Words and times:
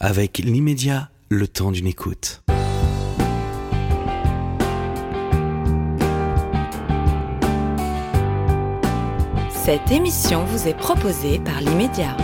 Avec 0.00 0.38
l'immédiat, 0.38 1.10
le 1.28 1.48
temps 1.48 1.72
d'une 1.72 1.88
écoute. 1.88 2.44
Cette 9.50 9.90
émission 9.90 10.44
vous 10.44 10.68
est 10.68 10.78
proposée 10.78 11.40
par 11.40 11.60
l'immédiat. 11.60 12.16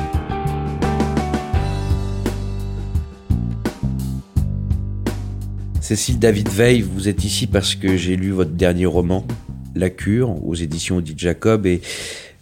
Cécile 5.80 6.20
David 6.20 6.50
Veil, 6.50 6.82
vous 6.82 7.08
êtes 7.08 7.24
ici 7.24 7.48
parce 7.48 7.74
que 7.74 7.96
j'ai 7.96 8.14
lu 8.14 8.30
votre 8.30 8.52
dernier 8.52 8.86
roman, 8.86 9.26
La 9.74 9.90
Cure, 9.90 10.46
aux 10.46 10.54
éditions 10.54 10.98
Odile 10.98 11.18
Jacob, 11.18 11.66
et 11.66 11.80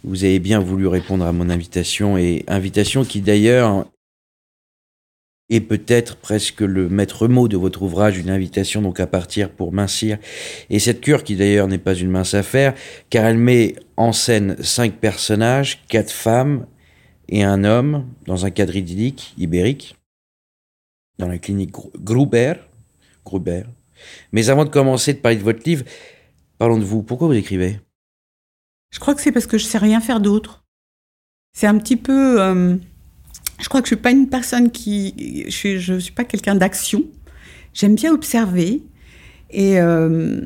vous 0.03 0.25
avez 0.25 0.37
bien 0.37 0.59
voulu 0.59 0.85
répondre 0.85 1.25
à 1.25 1.31
mon 1.31 1.49
invitation, 1.49 2.19
et 2.19 2.45
invitation 2.47 3.03
qui 3.03 3.21
d'ailleurs 3.21 3.87
est 5.49 5.61
peut-être 5.61 6.15
presque 6.15 6.61
le 6.61 6.89
maître 6.89 7.27
mot 7.27 7.47
de 7.47 7.57
votre 7.57 7.81
ouvrage, 7.81 8.17
une 8.17 8.29
invitation 8.29 8.81
donc 8.81 8.99
à 8.99 9.07
partir 9.07 9.51
pour 9.51 9.73
mincir. 9.73 10.17
Et 10.69 10.79
cette 10.79 11.01
cure, 11.01 11.23
qui 11.23 11.35
d'ailleurs 11.35 11.67
n'est 11.67 11.77
pas 11.77 11.95
une 11.95 12.09
mince 12.09 12.33
affaire, 12.33 12.73
car 13.09 13.25
elle 13.25 13.37
met 13.37 13.75
en 13.97 14.13
scène 14.13 14.55
cinq 14.63 14.93
personnages, 14.93 15.83
quatre 15.87 16.11
femmes 16.11 16.65
et 17.29 17.43
un 17.43 17.63
homme, 17.63 18.07
dans 18.25 18.45
un 18.45 18.51
cadre 18.51 18.75
idyllique, 18.75 19.33
ibérique, 19.37 19.95
dans 21.19 21.27
la 21.27 21.37
clinique 21.37 21.71
Gruber, 21.97 22.53
Gruber. 23.25 23.63
Mais 24.31 24.49
avant 24.49 24.65
de 24.65 24.69
commencer 24.69 25.13
de 25.13 25.19
parler 25.19 25.37
de 25.37 25.43
votre 25.43 25.63
livre, 25.65 25.85
parlons 26.57 26.77
de 26.77 26.83
vous. 26.83 27.03
Pourquoi 27.03 27.27
vous 27.27 27.33
écrivez? 27.33 27.79
Je 28.91 28.99
crois 28.99 29.13
que 29.13 29.21
c'est 29.21 29.31
parce 29.31 29.47
que 29.47 29.57
je 29.57 29.65
sais 29.65 29.77
rien 29.77 29.99
faire 30.01 30.19
d'autre. 30.19 30.63
C'est 31.53 31.67
un 31.67 31.77
petit 31.77 31.97
peu. 31.97 32.41
euh, 32.41 32.77
je 33.59 33.67
crois 33.69 33.81
que 33.81 33.87
je 33.87 33.95
suis 33.95 34.01
pas 34.01 34.11
une 34.11 34.29
personne 34.29 34.71
qui. 34.71 35.43
Je 35.45 35.51
suis, 35.51 35.79
je 35.79 35.95
suis 35.99 36.11
pas 36.13 36.23
quelqu'un 36.25 36.55
d'action. 36.55 37.03
J'aime 37.73 37.95
bien 37.95 38.13
observer. 38.13 38.81
Et, 39.51 39.79
euh, 39.79 40.41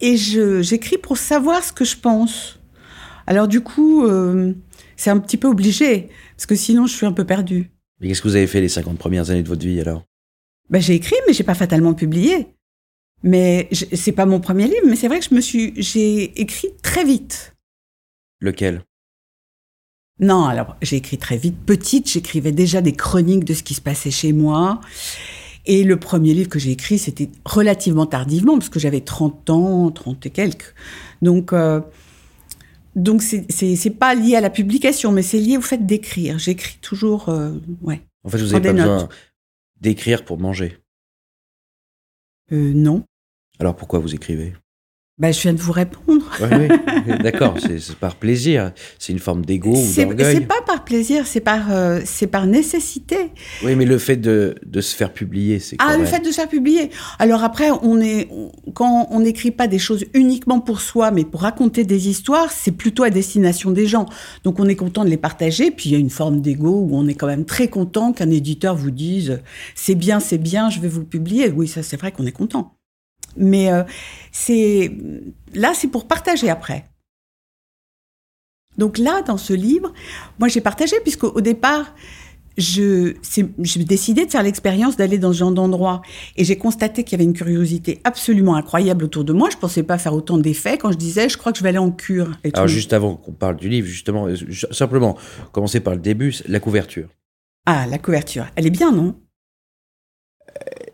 et 0.00 0.16
je- 0.16 0.60
j'écris 0.62 0.98
pour 0.98 1.16
savoir 1.16 1.64
ce 1.64 1.72
que 1.72 1.84
je 1.84 1.96
pense. 1.96 2.58
Alors, 3.26 3.48
du 3.48 3.60
coup, 3.60 4.04
euh, 4.06 4.52
c'est 4.96 5.10
un 5.10 5.18
petit 5.18 5.36
peu 5.36 5.48
obligé. 5.48 6.08
Parce 6.36 6.46
que 6.46 6.54
sinon, 6.54 6.86
je 6.86 6.94
suis 6.94 7.06
un 7.06 7.12
peu 7.12 7.24
perdue. 7.24 7.70
Et 8.00 8.08
qu'est-ce 8.08 8.22
que 8.22 8.28
vous 8.28 8.36
avez 8.36 8.46
fait 8.46 8.60
les 8.60 8.68
50 8.68 8.98
premières 8.98 9.30
années 9.30 9.42
de 9.42 9.48
votre 9.48 9.66
vie 9.66 9.80
alors? 9.80 10.04
Ben, 10.70 10.80
j'ai 10.80 10.94
écrit, 10.94 11.16
mais 11.26 11.32
j'ai 11.32 11.44
pas 11.44 11.54
fatalement 11.54 11.94
publié. 11.94 12.46
Mais 13.24 13.68
c'est 13.72 14.12
pas 14.12 14.26
mon 14.26 14.38
premier 14.38 14.66
livre, 14.66 14.86
mais 14.86 14.94
c'est 14.94 15.08
vrai 15.08 15.18
que 15.18 15.24
je 15.28 15.34
me 15.34 15.40
suis, 15.40 15.72
j'ai 15.76 16.40
écrit 16.40 16.68
très 16.82 17.04
vite. 17.04 17.56
Lequel? 18.40 18.82
Non, 20.20 20.44
alors 20.46 20.76
j'ai 20.82 20.96
écrit 20.96 21.18
très 21.18 21.36
vite. 21.36 21.56
Petite, 21.64 22.10
j'écrivais 22.10 22.52
déjà 22.52 22.80
des 22.80 22.92
chroniques 22.92 23.44
de 23.44 23.54
ce 23.54 23.62
qui 23.62 23.74
se 23.74 23.80
passait 23.80 24.10
chez 24.10 24.32
moi. 24.32 24.80
Et 25.66 25.84
le 25.84 25.98
premier 25.98 26.32
livre 26.34 26.48
que 26.48 26.58
j'ai 26.58 26.70
écrit, 26.72 26.98
c'était 26.98 27.28
relativement 27.44 28.06
tardivement, 28.06 28.54
parce 28.58 28.70
que 28.70 28.80
j'avais 28.80 29.02
30 29.02 29.50
ans, 29.50 29.90
30 29.90 30.24
et 30.26 30.30
quelques. 30.30 30.74
Donc, 31.20 31.52
euh, 31.52 31.80
donc 32.96 33.22
c'est- 33.22 33.90
pas 33.90 34.14
lié 34.14 34.34
à 34.36 34.40
la 34.40 34.50
publication, 34.50 35.12
mais 35.12 35.22
c'est 35.22 35.38
lié 35.38 35.56
au 35.58 35.60
fait 35.60 35.84
d'écrire. 35.84 36.38
J'écris 36.38 36.78
toujours, 36.80 37.28
euh, 37.28 37.52
ouais. 37.82 38.00
En 38.24 38.30
fait, 38.30 38.38
vous 38.38 38.46
n'avez 38.46 38.60
pas 38.60 38.72
besoin 38.72 39.08
d'écrire 39.80 40.24
pour 40.24 40.38
manger. 40.38 40.78
Euh, 42.52 42.72
non. 42.74 43.04
Alors 43.60 43.76
pourquoi 43.76 43.98
vous 43.98 44.14
écrivez? 44.14 44.54
Ben, 45.18 45.32
je 45.32 45.40
viens 45.40 45.52
de 45.52 45.58
vous 45.58 45.72
répondre. 45.72 46.24
Oui, 46.40 46.46
oui. 47.08 47.18
D'accord, 47.22 47.56
c'est 47.58 47.96
par 47.96 48.14
plaisir. 48.14 48.72
C'est 49.00 49.12
une 49.12 49.18
forme 49.18 49.44
d'ego 49.44 49.70
ou 49.72 49.74
C'est 49.76 49.92
c'est 49.94 50.04
d'orgueil. 50.04 50.40
pas 50.46 50.62
par 50.64 50.84
plaisir, 50.84 51.26
c'est 51.26 51.40
par, 51.40 51.72
euh, 51.72 52.00
c'est 52.04 52.28
par 52.28 52.46
nécessité. 52.46 53.32
Oui, 53.64 53.74
mais 53.74 53.84
le 53.84 53.98
fait 53.98 54.16
de, 54.16 54.54
de 54.64 54.80
se 54.80 54.94
faire 54.94 55.12
publier, 55.12 55.58
c'est 55.58 55.74
Ah, 55.80 55.92
quand 55.94 55.98
le 55.98 56.04
fait 56.04 56.20
de 56.20 56.26
se 56.30 56.34
faire 56.36 56.48
publier. 56.48 56.90
Alors 57.18 57.42
après, 57.42 57.70
on 57.82 58.00
est, 58.00 58.28
quand 58.74 59.08
on 59.10 59.18
n'écrit 59.20 59.50
pas 59.50 59.66
des 59.66 59.80
choses 59.80 60.04
uniquement 60.14 60.60
pour 60.60 60.80
soi, 60.80 61.10
mais 61.10 61.24
pour 61.24 61.40
raconter 61.42 61.82
des 61.82 62.08
histoires, 62.08 62.52
c'est 62.52 62.70
plutôt 62.72 63.02
à 63.02 63.10
destination 63.10 63.72
des 63.72 63.86
gens. 63.86 64.06
Donc 64.44 64.60
on 64.60 64.66
est 64.68 64.76
content 64.76 65.04
de 65.04 65.10
les 65.10 65.16
partager. 65.16 65.72
Puis 65.72 65.88
il 65.90 65.92
y 65.92 65.96
a 65.96 65.98
une 65.98 66.10
forme 66.10 66.40
d'ego 66.40 66.70
où 66.88 66.96
on 66.96 67.08
est 67.08 67.14
quand 67.14 67.26
même 67.26 67.44
très 67.44 67.66
content 67.66 68.12
qu'un 68.12 68.30
éditeur 68.30 68.76
vous 68.76 68.92
dise 68.92 69.40
c'est 69.74 69.96
bien, 69.96 70.20
c'est 70.20 70.38
bien, 70.38 70.70
je 70.70 70.78
vais 70.78 70.88
vous 70.88 71.04
publier. 71.04 71.50
Oui, 71.50 71.66
ça 71.66 71.82
c'est 71.82 71.96
vrai 71.96 72.12
qu'on 72.12 72.24
est 72.26 72.30
content. 72.32 72.77
Mais 73.38 73.72
euh, 73.72 73.84
c'est 74.32 74.92
là, 75.54 75.72
c'est 75.74 75.88
pour 75.88 76.06
partager 76.06 76.50
après. 76.50 76.84
Donc 78.76 78.98
là, 78.98 79.22
dans 79.22 79.38
ce 79.38 79.52
livre, 79.52 79.92
moi 80.38 80.48
j'ai 80.48 80.60
partagé 80.60 80.96
puisque 81.02 81.24
au 81.24 81.40
départ, 81.40 81.94
je, 82.58 83.14
j'ai 83.62 83.84
décidé 83.84 84.26
de 84.26 84.30
faire 84.30 84.42
l'expérience 84.42 84.96
d'aller 84.96 85.18
dans 85.18 85.32
ce 85.32 85.38
genre 85.38 85.52
d'endroit. 85.52 86.02
Et 86.36 86.44
j'ai 86.44 86.56
constaté 86.56 87.04
qu'il 87.04 87.12
y 87.12 87.22
avait 87.22 87.24
une 87.28 87.36
curiosité 87.36 88.00
absolument 88.04 88.56
incroyable 88.56 89.04
autour 89.04 89.24
de 89.24 89.32
moi. 89.32 89.48
Je 89.50 89.56
pensais 89.56 89.84
pas 89.84 89.96
faire 89.96 90.12
autant 90.12 90.38
d'effets 90.38 90.76
quand 90.76 90.92
je 90.92 90.96
disais, 90.98 91.28
je 91.28 91.38
crois 91.38 91.52
que 91.52 91.58
je 91.58 91.62
vais 91.62 91.68
aller 91.70 91.78
en 91.78 91.92
cure. 91.92 92.32
Et 92.44 92.50
Alors 92.52 92.66
tout. 92.66 92.72
juste 92.72 92.92
avant 92.92 93.16
qu'on 93.16 93.32
parle 93.32 93.56
du 93.56 93.68
livre, 93.68 93.86
justement, 93.86 94.26
euh, 94.26 94.34
simplement, 94.72 95.16
commencer 95.52 95.80
par 95.80 95.94
le 95.94 96.00
début, 96.00 96.34
la 96.48 96.58
couverture. 96.60 97.08
Ah, 97.64 97.86
la 97.86 97.98
couverture. 97.98 98.46
Elle 98.56 98.66
est 98.66 98.70
bien, 98.70 98.90
non? 98.90 99.14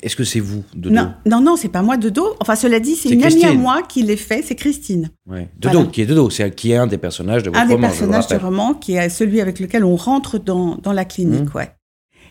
Est-ce 0.04 0.16
que 0.16 0.24
c'est 0.24 0.40
vous, 0.40 0.62
de 0.74 0.90
Non, 0.90 1.14
non, 1.24 1.40
non, 1.40 1.56
c'est 1.56 1.70
pas 1.70 1.82
moi 1.82 1.96
de 1.96 2.10
dos. 2.10 2.36
Enfin, 2.40 2.56
cela 2.56 2.78
dit, 2.78 2.94
c'est 2.94 3.08
une 3.08 3.24
amie 3.24 3.44
à 3.44 3.54
moi 3.54 3.82
qui 3.82 4.02
l'ait 4.02 4.16
fait, 4.16 4.42
c'est 4.42 4.54
Christine. 4.54 5.10
Ouais. 5.26 5.48
De 5.58 5.68
Voilà. 5.68 5.84
dos, 5.84 5.90
qui 5.90 6.02
est 6.02 6.06
de 6.06 6.14
dos, 6.14 6.28
c'est 6.30 6.54
qui 6.54 6.72
est 6.72 6.76
un 6.76 6.86
des 6.86 6.98
personnages 6.98 7.42
de 7.42 7.48
votre 7.48 7.58
un 7.60 7.66
des 7.66 7.74
roman, 7.74 7.88
je 7.88 7.92
le 7.94 7.98
personnages 8.10 8.26
du 8.28 8.36
roman 8.44 8.74
qui 8.74 8.92
est 8.96 9.08
celui 9.08 9.40
avec 9.40 9.58
lequel 9.60 9.82
on 9.84 9.96
rentre 9.96 10.38
dans, 10.38 10.76
dans 10.76 10.92
la 10.92 11.04
clinique, 11.06 11.52
Mmh. 11.54 11.56
ouais. 11.56 11.70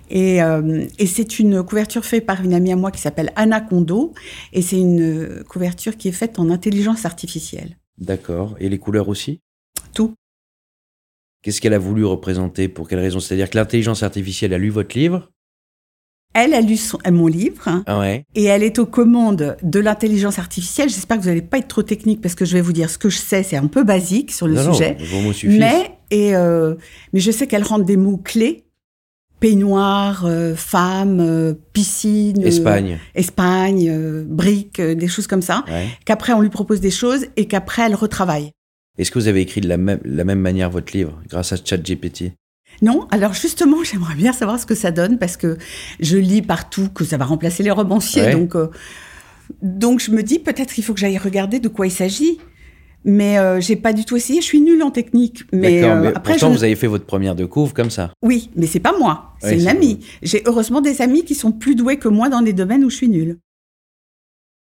Et, 0.10 0.44
euh, 0.44 0.86
et 1.00 1.08
c'est 1.08 1.40
une 1.40 1.64
couverture 1.64 2.06
faite 2.06 2.26
par 2.28 2.44
une 2.44 2.54
amie 2.54 2.72
à 2.72 2.76
moi 2.76 2.92
qui 2.92 3.02
s'appelle 3.02 3.32
Anna 3.36 3.62
Kondo. 3.62 4.14
Et 4.52 4.62
c'est 4.62 4.78
une 4.78 5.02
euh, 5.02 5.44
couverture 5.50 5.98
qui 5.98 6.10
est 6.10 6.12
faite 6.12 6.38
en 6.38 6.50
intelligence 6.52 7.06
artificielle. 7.06 7.78
D'accord. 7.98 8.56
Et 8.60 8.70
les 8.70 8.78
couleurs 8.78 9.08
aussi? 9.08 9.40
Tout. 9.96 10.14
Qu'est-ce 11.42 11.60
qu'elle 11.62 11.74
a 11.74 11.80
voulu 11.80 12.06
représenter? 12.06 12.68
Pour 12.68 12.88
quelle 12.88 13.00
raison? 13.00 13.20
C'est-à-dire 13.20 13.50
que 13.50 13.58
l'intelligence 13.58 14.04
artificielle 14.04 14.54
a 14.54 14.58
lu 14.60 14.70
votre 14.70 14.96
livre? 14.98 15.32
Elle 16.34 16.54
a 16.54 16.62
lu 16.62 16.78
son- 16.78 16.98
mon 17.12 17.28
livre 17.28 17.84
Ah 17.86 18.00
ouais. 18.00 18.26
et 18.36 18.46
elle 18.46 18.64
est 18.64 18.80
aux 18.80 18.86
commandes 18.88 19.56
de 19.62 19.80
l'intelligence 19.80 20.40
artificielle. 20.40 20.90
J'espère 20.90 21.18
que 21.18 21.22
vous 21.24 21.30
n'allez 21.30 21.42
pas 21.44 21.60
être 21.60 21.68
trop 21.68 21.84
technique 21.84 22.22
parce 22.22 22.34
que 22.36 22.44
je 22.46 22.54
vais 22.54 22.62
vous 22.62 22.74
dire 22.74 22.90
ce 22.90 22.98
que 22.98 23.10
je 23.10 23.18
sais. 23.18 23.44
C'est 23.44 23.56
un 23.58 23.68
peu 23.68 23.84
basique 23.84 24.32
sur 24.32 24.48
le 24.48 24.56
non, 24.56 24.74
sujet. 24.74 24.98
non. 25.14 25.32
Mais, 25.60 25.92
et, 26.10 26.36
euh, 26.36 26.74
mais 27.14 27.20
je 27.20 27.30
sais 27.32 27.46
qu'elle 27.48 27.64
rentre 27.64 27.86
des 27.86 27.98
mots 27.98 28.18
clés. 28.18 28.64
Peignoir, 29.40 30.24
euh, 30.26 30.56
femme, 30.56 31.20
euh, 31.20 31.54
piscine, 31.74 32.42
Espagne. 32.44 32.98
Espagne, 33.14 34.24
briques, 34.26 34.80
des 34.80 35.08
choses 35.10 35.28
comme 35.28 35.42
ça. 35.42 35.66
Ouais. 35.68 35.88
Qu'après 36.06 36.32
on 36.32 36.40
lui 36.42 36.50
propose 36.50 36.80
des 36.80 36.92
choses 36.92 37.26
et 37.36 37.46
qu'après 37.46 37.84
elle 37.86 37.96
retravaille. 37.96 38.52
Est-ce 38.98 39.12
que 39.12 39.20
vous 39.20 39.28
avez 39.28 39.42
écrit 39.42 39.60
de 39.60 39.68
la 39.68 39.76
même, 39.78 40.00
la 40.06 40.24
même 40.24 40.40
manière 40.40 40.70
votre 40.70 40.96
livre, 40.96 41.20
grâce 41.28 41.52
à 41.52 41.58
ChatGPT? 41.58 42.32
Non, 42.84 43.08
alors 43.10 43.34
justement, 43.34 43.84
j'aimerais 43.84 44.16
bien 44.16 44.34
savoir 44.34 44.60
ce 44.60 44.68
que 44.68 44.76
ça 44.76 44.92
donne 44.92 45.18
parce 45.18 45.38
que 45.38 45.58
je 46.00 46.18
lis 46.18 46.44
partout 46.44 46.90
que 46.94 47.04
ça 47.06 47.18
va 47.18 47.26
remplacer 47.26 47.64
les 47.64 47.72
romanciers. 47.72 48.22
Ouais. 48.24 48.34
Donc, 48.34 48.56
euh, 48.56 48.68
donc 49.64 50.00
je 50.00 50.12
me 50.12 50.22
dis 50.22 50.38
peut-être 50.38 50.74
qu'il 50.74 50.84
faut 50.84 50.94
que 50.94 51.00
j'aille 51.00 51.18
regarder 51.18 51.60
de 51.60 51.68
quoi 51.70 51.88
il 51.88 51.92
s'agit. 51.92 52.38
Mais 53.06 53.38
euh, 53.38 53.60
j'ai 53.60 53.76
pas 53.76 53.92
du 53.92 54.06
tout 54.06 54.16
essayé. 54.16 54.40
Je 54.40 54.46
suis 54.46 54.62
nulle 54.62 54.82
en 54.82 54.92
technique. 54.92 55.44
Mais, 55.52 55.84
euh, 55.84 56.00
mais 56.02 56.08
après, 56.16 56.34
pourtant 56.34 56.54
je... 56.54 56.58
vous 56.58 56.64
avez 56.64 56.76
fait 56.76 56.88
votre 56.88 57.06
première 57.06 57.36
de 57.36 57.44
couvre 57.46 57.74
comme 57.74 57.90
ça. 57.90 58.12
oui, 58.22 58.50
mais 58.56 58.66
c'est 58.66 58.80
pas 58.80 58.98
moi. 58.98 59.34
C'est 59.42 59.56
Ouais, 59.56 59.62
une 59.62 59.68
amie. 59.68 60.00
J'ai 60.22 60.42
heureusement 60.46 60.80
des 60.80 61.02
amis 61.02 61.24
qui 61.26 61.36
sont 61.36 61.52
plus 61.52 61.76
doués 61.76 61.98
que 61.98 62.08
moi 62.08 62.30
dans 62.30 62.42
des 62.42 62.54
domaines 62.54 62.86
où 62.86 62.90
je 62.90 62.96
suis 62.96 63.10
nulle. 63.10 63.40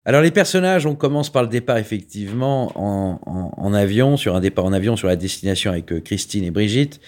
Alors 0.04 0.22
les 0.24 0.32
personnages, 0.32 0.88
on 0.88 0.96
commence 0.96 1.32
par 1.32 1.44
le 1.44 1.48
départ 1.48 1.78
effectivement 1.78 2.72
en, 2.76 3.20
en- 3.28 3.52
en 3.56 3.74
avion, 3.74 4.18
sur 4.18 4.36
un 4.36 4.40
départ 4.40 4.66
en 4.66 4.74
avion 4.74 4.96
sur 4.96 5.08
la 5.08 5.16
destination 5.16 5.70
avec 5.72 5.92
euh, 5.92 6.00
Christine 6.00 6.44
et 6.44 6.50
Brigitte, 6.50 7.00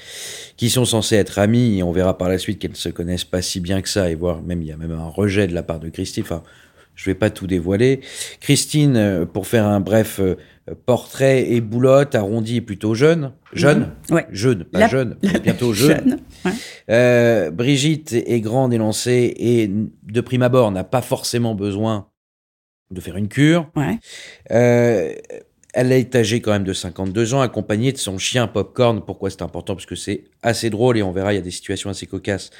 qui 0.57 0.69
sont 0.69 0.85
censées 0.85 1.15
être 1.15 1.39
amies, 1.39 1.79
et 1.79 1.83
on 1.83 1.91
verra 1.91 2.17
par 2.19 2.29
la 2.29 2.37
suite 2.37 2.59
qu'elles 2.59 2.71
ne 2.71 2.75
se 2.75 2.89
connaissent 2.89 3.23
pas 3.25 3.41
si 3.41 3.59
bien 3.59 3.81
que 3.81 3.89
ça, 3.89 4.11
et 4.11 4.15
voire 4.15 4.43
même 4.43 4.61
il 4.61 4.67
y 4.67 4.71
a 4.71 4.77
même 4.77 4.91
un 4.91 5.07
rejet 5.07 5.47
de 5.47 5.55
la 5.55 5.63
part 5.63 5.79
de 5.79 5.89
Christine. 5.89 6.21
Enfin, 6.23 6.43
je 6.93 7.05
vais 7.05 7.15
pas 7.15 7.31
tout 7.31 7.47
dévoiler. 7.47 8.01
Christine, 8.39 8.95
euh, 8.95 9.25
pour 9.25 9.47
faire 9.47 9.65
un 9.65 9.79
bref 9.79 10.19
euh, 10.19 10.35
portrait, 10.85 11.51
est 11.51 11.61
boulotte, 11.61 12.13
arrondie 12.13 12.57
et 12.57 12.61
plutôt 12.61 12.93
jeune. 12.93 13.31
Jeune? 13.53 13.89
Ouais. 14.11 14.27
Jeune, 14.31 14.65
pas 14.65 14.77
La- 14.81 14.87
jeune, 14.87 15.17
mais 15.23 15.31
la- 15.33 15.39
bientôt 15.39 15.73
jeune. 15.73 15.89
Jeune. 15.97 16.19
ouais. 16.45 16.51
Euh, 16.91 17.49
Brigitte 17.49 18.13
est 18.13 18.39
grande 18.41 18.71
et 18.71 18.77
lancée 18.77 19.33
et 19.35 19.67
de 19.67 20.21
prime 20.21 20.43
abord 20.43 20.69
n'a 20.71 20.83
pas 20.83 21.01
forcément 21.01 21.55
besoin 21.55 22.05
de 22.93 23.01
faire 23.01 23.17
une 23.17 23.27
cure. 23.27 23.69
Ouais. 23.75 23.99
Euh, 24.51 25.13
elle 25.73 25.91
est 25.91 26.15
âgée 26.15 26.39
quand 26.39 26.51
même 26.51 26.63
de 26.63 26.73
52 26.73 27.33
ans, 27.33 27.41
accompagnée 27.41 27.91
de 27.91 27.97
son 27.97 28.17
chien 28.17 28.47
Popcorn. 28.47 29.01
Pourquoi 29.03 29.29
c'est 29.31 29.41
important? 29.41 29.73
Parce 29.75 29.87
que 29.87 29.95
c'est 29.95 30.25
assez 30.43 30.69
drôle 30.69 30.97
et 30.97 31.03
on 31.03 31.11
verra, 31.11 31.33
il 31.33 31.37
y 31.37 31.39
a 31.39 31.41
des 31.43 31.51
situations 31.51 31.89
assez 31.89 32.05
cocasses 32.05 32.51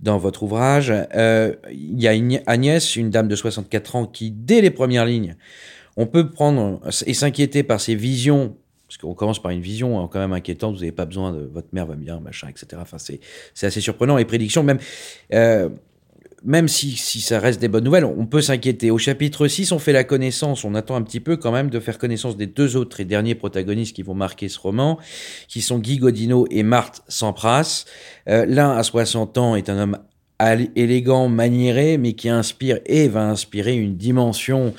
dans 0.00 0.18
votre 0.18 0.42
ouvrage. 0.42 0.92
Euh, 1.14 1.54
il 1.70 2.00
y 2.02 2.08
a 2.08 2.14
une- 2.14 2.40
Agnès, 2.46 2.96
une 2.96 3.10
dame 3.10 3.28
de 3.28 3.36
64 3.36 3.96
ans, 3.96 4.06
qui, 4.06 4.30
dès 4.32 4.60
les 4.60 4.70
premières 4.70 5.06
lignes, 5.06 5.36
on 5.96 6.06
peut 6.06 6.28
prendre 6.28 6.80
et 7.06 7.14
s'inquiéter 7.14 7.62
par 7.62 7.80
ses 7.80 7.94
visions 7.94 8.56
Parce 8.88 8.98
qu'on 8.98 9.14
commence 9.14 9.42
par 9.42 9.50
une 9.50 9.60
vision 9.60 9.98
hein, 10.00 10.08
quand 10.12 10.20
même 10.20 10.32
inquiétante, 10.32 10.74
vous 10.74 10.80
n'avez 10.80 10.92
pas 10.92 11.06
besoin 11.06 11.32
de 11.32 11.40
votre 11.52 11.68
mère 11.72 11.86
va 11.86 11.96
bien, 11.96 12.20
machin, 12.20 12.48
etc. 12.48 12.66
Enfin, 12.80 12.98
c'est, 12.98 13.18
assez 13.66 13.80
surprenant. 13.80 14.16
Les 14.16 14.24
prédictions, 14.24 14.62
même, 14.62 14.78
euh, 15.32 15.68
même 16.44 16.68
si, 16.68 16.92
si 16.96 17.20
ça 17.20 17.40
reste 17.40 17.60
des 17.60 17.68
bonnes 17.68 17.84
nouvelles, 17.84 18.04
on 18.04 18.26
peut 18.26 18.40
s'inquiéter. 18.40 18.90
Au 18.90 18.98
chapitre 18.98 19.48
6, 19.48 19.72
on 19.72 19.78
fait 19.78 19.92
la 19.92 20.04
connaissance, 20.04 20.64
on 20.64 20.74
attend 20.74 20.96
un 20.96 21.02
petit 21.02 21.20
peu 21.20 21.36
quand 21.36 21.52
même 21.52 21.70
de 21.70 21.80
faire 21.80 21.98
connaissance 21.98 22.36
des 22.36 22.46
deux 22.46 22.76
autres 22.76 23.00
et 23.00 23.04
derniers 23.04 23.34
protagonistes 23.34 23.94
qui 23.94 24.02
vont 24.02 24.14
marquer 24.14 24.48
ce 24.48 24.58
roman, 24.58 24.98
qui 25.48 25.62
sont 25.62 25.78
Guy 25.78 25.98
Godino 25.98 26.46
et 26.50 26.62
Marthe 26.62 27.02
Sampras. 27.08 27.84
Euh, 28.28 28.44
L'un 28.46 28.70
à 28.70 28.82
60 28.82 29.38
ans 29.38 29.56
est 29.56 29.68
un 29.68 29.78
homme 29.78 29.98
élégant, 30.76 31.28
maniéré, 31.28 31.96
mais 31.96 32.12
qui 32.12 32.28
inspire 32.28 32.80
et 32.84 33.08
va 33.08 33.28
inspirer 33.28 33.74
une 33.74 33.96
dimension 33.96 34.74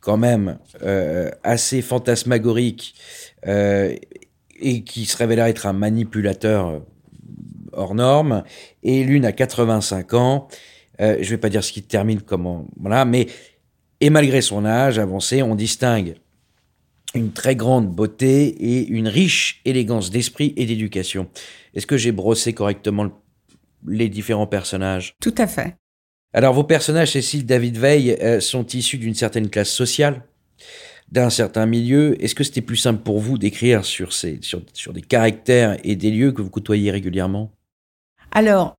quand 0.00 0.16
même 0.16 0.58
euh, 0.82 1.30
assez 1.44 1.82
fantasmagorique 1.82 2.94
euh, 3.46 3.94
et 4.60 4.84
qui 4.84 5.04
se 5.04 5.16
révélera 5.16 5.50
être 5.50 5.66
un 5.66 5.72
manipulateur 5.72 6.82
hors 7.72 7.94
norme, 7.94 8.42
et 8.82 9.02
l'une 9.04 9.24
à 9.24 9.32
85 9.32 10.14
ans. 10.14 10.48
Euh, 11.00 11.18
je 11.20 11.30
vais 11.30 11.38
pas 11.38 11.48
dire 11.48 11.64
ce 11.64 11.72
qui 11.72 11.82
termine 11.82 12.20
comment, 12.20 12.66
voilà, 12.78 13.04
mais 13.04 13.26
et 14.00 14.10
malgré 14.10 14.40
son 14.40 14.64
âge 14.64 14.98
avancé, 14.98 15.42
on 15.42 15.54
distingue 15.54 16.16
une 17.14 17.32
très 17.32 17.56
grande 17.56 17.88
beauté 17.88 18.46
et 18.46 18.86
une 18.88 19.08
riche 19.08 19.60
élégance 19.64 20.10
d'esprit 20.10 20.54
et 20.56 20.66
d'éducation. 20.66 21.28
Est-ce 21.74 21.86
que 21.86 21.96
j'ai 21.96 22.12
brossé 22.12 22.52
correctement 22.52 23.10
les 23.86 24.08
différents 24.08 24.46
personnages? 24.46 25.14
Tout 25.20 25.34
à 25.38 25.46
fait. 25.46 25.76
Alors, 26.32 26.54
vos 26.54 26.64
personnages, 26.64 27.12
Cécile, 27.12 27.44
David 27.44 27.76
Veil, 27.76 28.16
euh, 28.22 28.40
sont 28.40 28.66
issus 28.66 28.96
d'une 28.96 29.14
certaine 29.14 29.50
classe 29.50 29.70
sociale, 29.70 30.24
d'un 31.10 31.28
certain 31.28 31.66
milieu. 31.66 32.22
Est-ce 32.24 32.34
que 32.34 32.44
c'était 32.44 32.62
plus 32.62 32.76
simple 32.76 33.02
pour 33.02 33.20
vous 33.20 33.36
d'écrire 33.36 33.84
sur, 33.84 34.14
ces, 34.14 34.38
sur, 34.40 34.62
sur 34.72 34.94
des 34.94 35.02
caractères 35.02 35.76
et 35.84 35.94
des 35.94 36.10
lieux 36.10 36.32
que 36.32 36.40
vous 36.40 36.50
côtoyez 36.50 36.90
régulièrement? 36.90 37.52
Alors, 38.30 38.74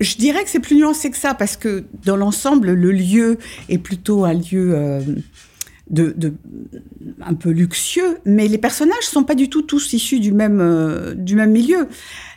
je 0.00 0.16
dirais 0.16 0.42
que 0.44 0.50
c'est 0.50 0.60
plus 0.60 0.76
nuancé 0.76 1.10
que 1.10 1.16
ça, 1.16 1.34
parce 1.34 1.56
que 1.56 1.84
dans 2.04 2.16
l'ensemble, 2.16 2.72
le 2.72 2.92
lieu 2.92 3.38
est 3.68 3.78
plutôt 3.78 4.24
un 4.24 4.34
lieu 4.34 4.74
euh, 4.74 5.00
un 7.20 7.34
peu 7.34 7.50
luxueux, 7.50 8.18
mais 8.24 8.48
les 8.48 8.58
personnages 8.58 9.04
sont 9.04 9.24
pas 9.24 9.34
du 9.34 9.48
tout 9.48 9.62
tous 9.62 9.92
issus 9.92 10.18
du 10.18 10.32
même, 10.32 10.60
euh, 10.60 11.14
du 11.14 11.36
même 11.36 11.52
milieu. 11.52 11.88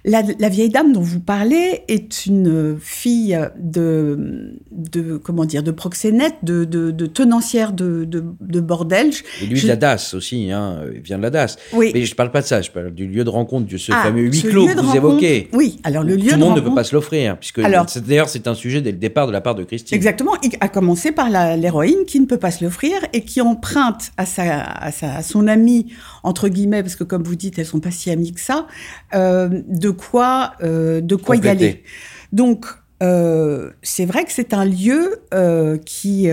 La, 0.07 0.23
la, 0.39 0.47
vieille 0.47 0.69
dame 0.69 0.93
dont 0.93 1.01
vous 1.01 1.19
parlez 1.19 1.81
est 1.89 2.25
une 2.25 2.77
fille 2.79 3.37
de, 3.59 4.55
de 4.71 5.17
comment 5.17 5.43
dire, 5.43 5.63
de 5.63 5.71
proxénète, 5.71 6.35
de, 6.43 6.63
de, 6.63 6.91
de 6.91 7.05
tenancière 7.05 7.73
de, 7.73 8.05
de, 8.05 8.23
de 8.39 8.59
bordel. 8.61 9.11
Et 9.41 9.45
lui, 9.47 9.57
je... 9.57 9.63
de 9.63 9.67
la 9.67 9.75
DAS 9.75 10.13
aussi, 10.13 10.49
hein, 10.49 10.81
il 10.95 11.01
vient 11.01 11.17
de 11.17 11.23
la 11.23 11.29
DAS. 11.29 11.57
Oui. 11.73 11.91
Mais 11.93 12.05
je 12.05 12.15
parle 12.15 12.31
pas 12.31 12.41
de 12.41 12.47
ça, 12.47 12.61
je 12.61 12.71
parle 12.71 12.91
du 12.91 13.05
lieu 13.05 13.25
de 13.25 13.29
rencontre, 13.29 13.67
de 13.67 13.75
ce 13.77 13.91
ah, 13.91 14.03
fameux 14.03 14.21
huis 14.21 14.43
clos 14.43 14.65
que 14.65 14.71
vous 14.71 14.77
rencontre, 14.77 14.95
évoquez. 14.95 15.49
Oui, 15.51 15.79
alors 15.83 16.03
le 16.03 16.15
lieu 16.15 16.21
Tout 16.21 16.25
de 16.25 16.31
le 16.31 16.37
monde 16.37 16.49
rencontre... 16.49 16.63
ne 16.63 16.69
peut 16.69 16.75
pas 16.75 16.83
se 16.85 16.95
l'offrir, 16.95 17.37
puisque 17.37 17.59
d'ailleurs 17.59 18.29
c'est 18.29 18.47
un 18.47 18.55
sujet 18.55 18.81
dès 18.81 18.93
le 18.93 18.97
départ 18.97 19.27
de 19.27 19.33
la 19.33 19.41
part 19.41 19.55
de 19.55 19.63
Christine. 19.63 19.95
Exactement, 19.95 20.31
à 20.61 20.69
commencer 20.69 21.11
par 21.11 21.29
l'héroïne 21.29 22.05
qui 22.07 22.21
ne 22.21 22.25
peut 22.25 22.37
pas 22.37 22.51
se 22.51 22.63
l'offrir 22.63 22.93
et 23.11 23.21
qui 23.21 23.41
emprunte 23.41 24.11
à, 24.15 24.25
sa, 24.25 24.61
à, 24.61 24.91
sa, 24.91 25.15
à 25.15 25.21
son 25.21 25.47
amie, 25.47 25.87
entre 26.23 26.47
guillemets, 26.47 26.81
parce 26.81 26.95
que 26.95 27.03
comme 27.03 27.23
vous 27.23 27.35
dites, 27.35 27.59
elles 27.59 27.65
sont 27.65 27.81
pas 27.81 27.91
si 27.91 28.09
amies 28.09 28.31
que 28.31 28.39
ça, 28.39 28.67
euh, 29.13 29.49
de 29.67 29.89
quoi, 29.97 30.53
euh, 30.63 31.01
de 31.01 31.15
quoi 31.15 31.35
y 31.35 31.47
aller. 31.47 31.83
Donc, 32.31 32.65
euh, 33.03 33.71
c'est 33.81 34.05
vrai 34.05 34.23
que 34.23 34.31
c'est 34.31 34.53
un 34.53 34.65
lieu 34.65 35.17
euh, 35.33 35.77
qui, 35.77 36.29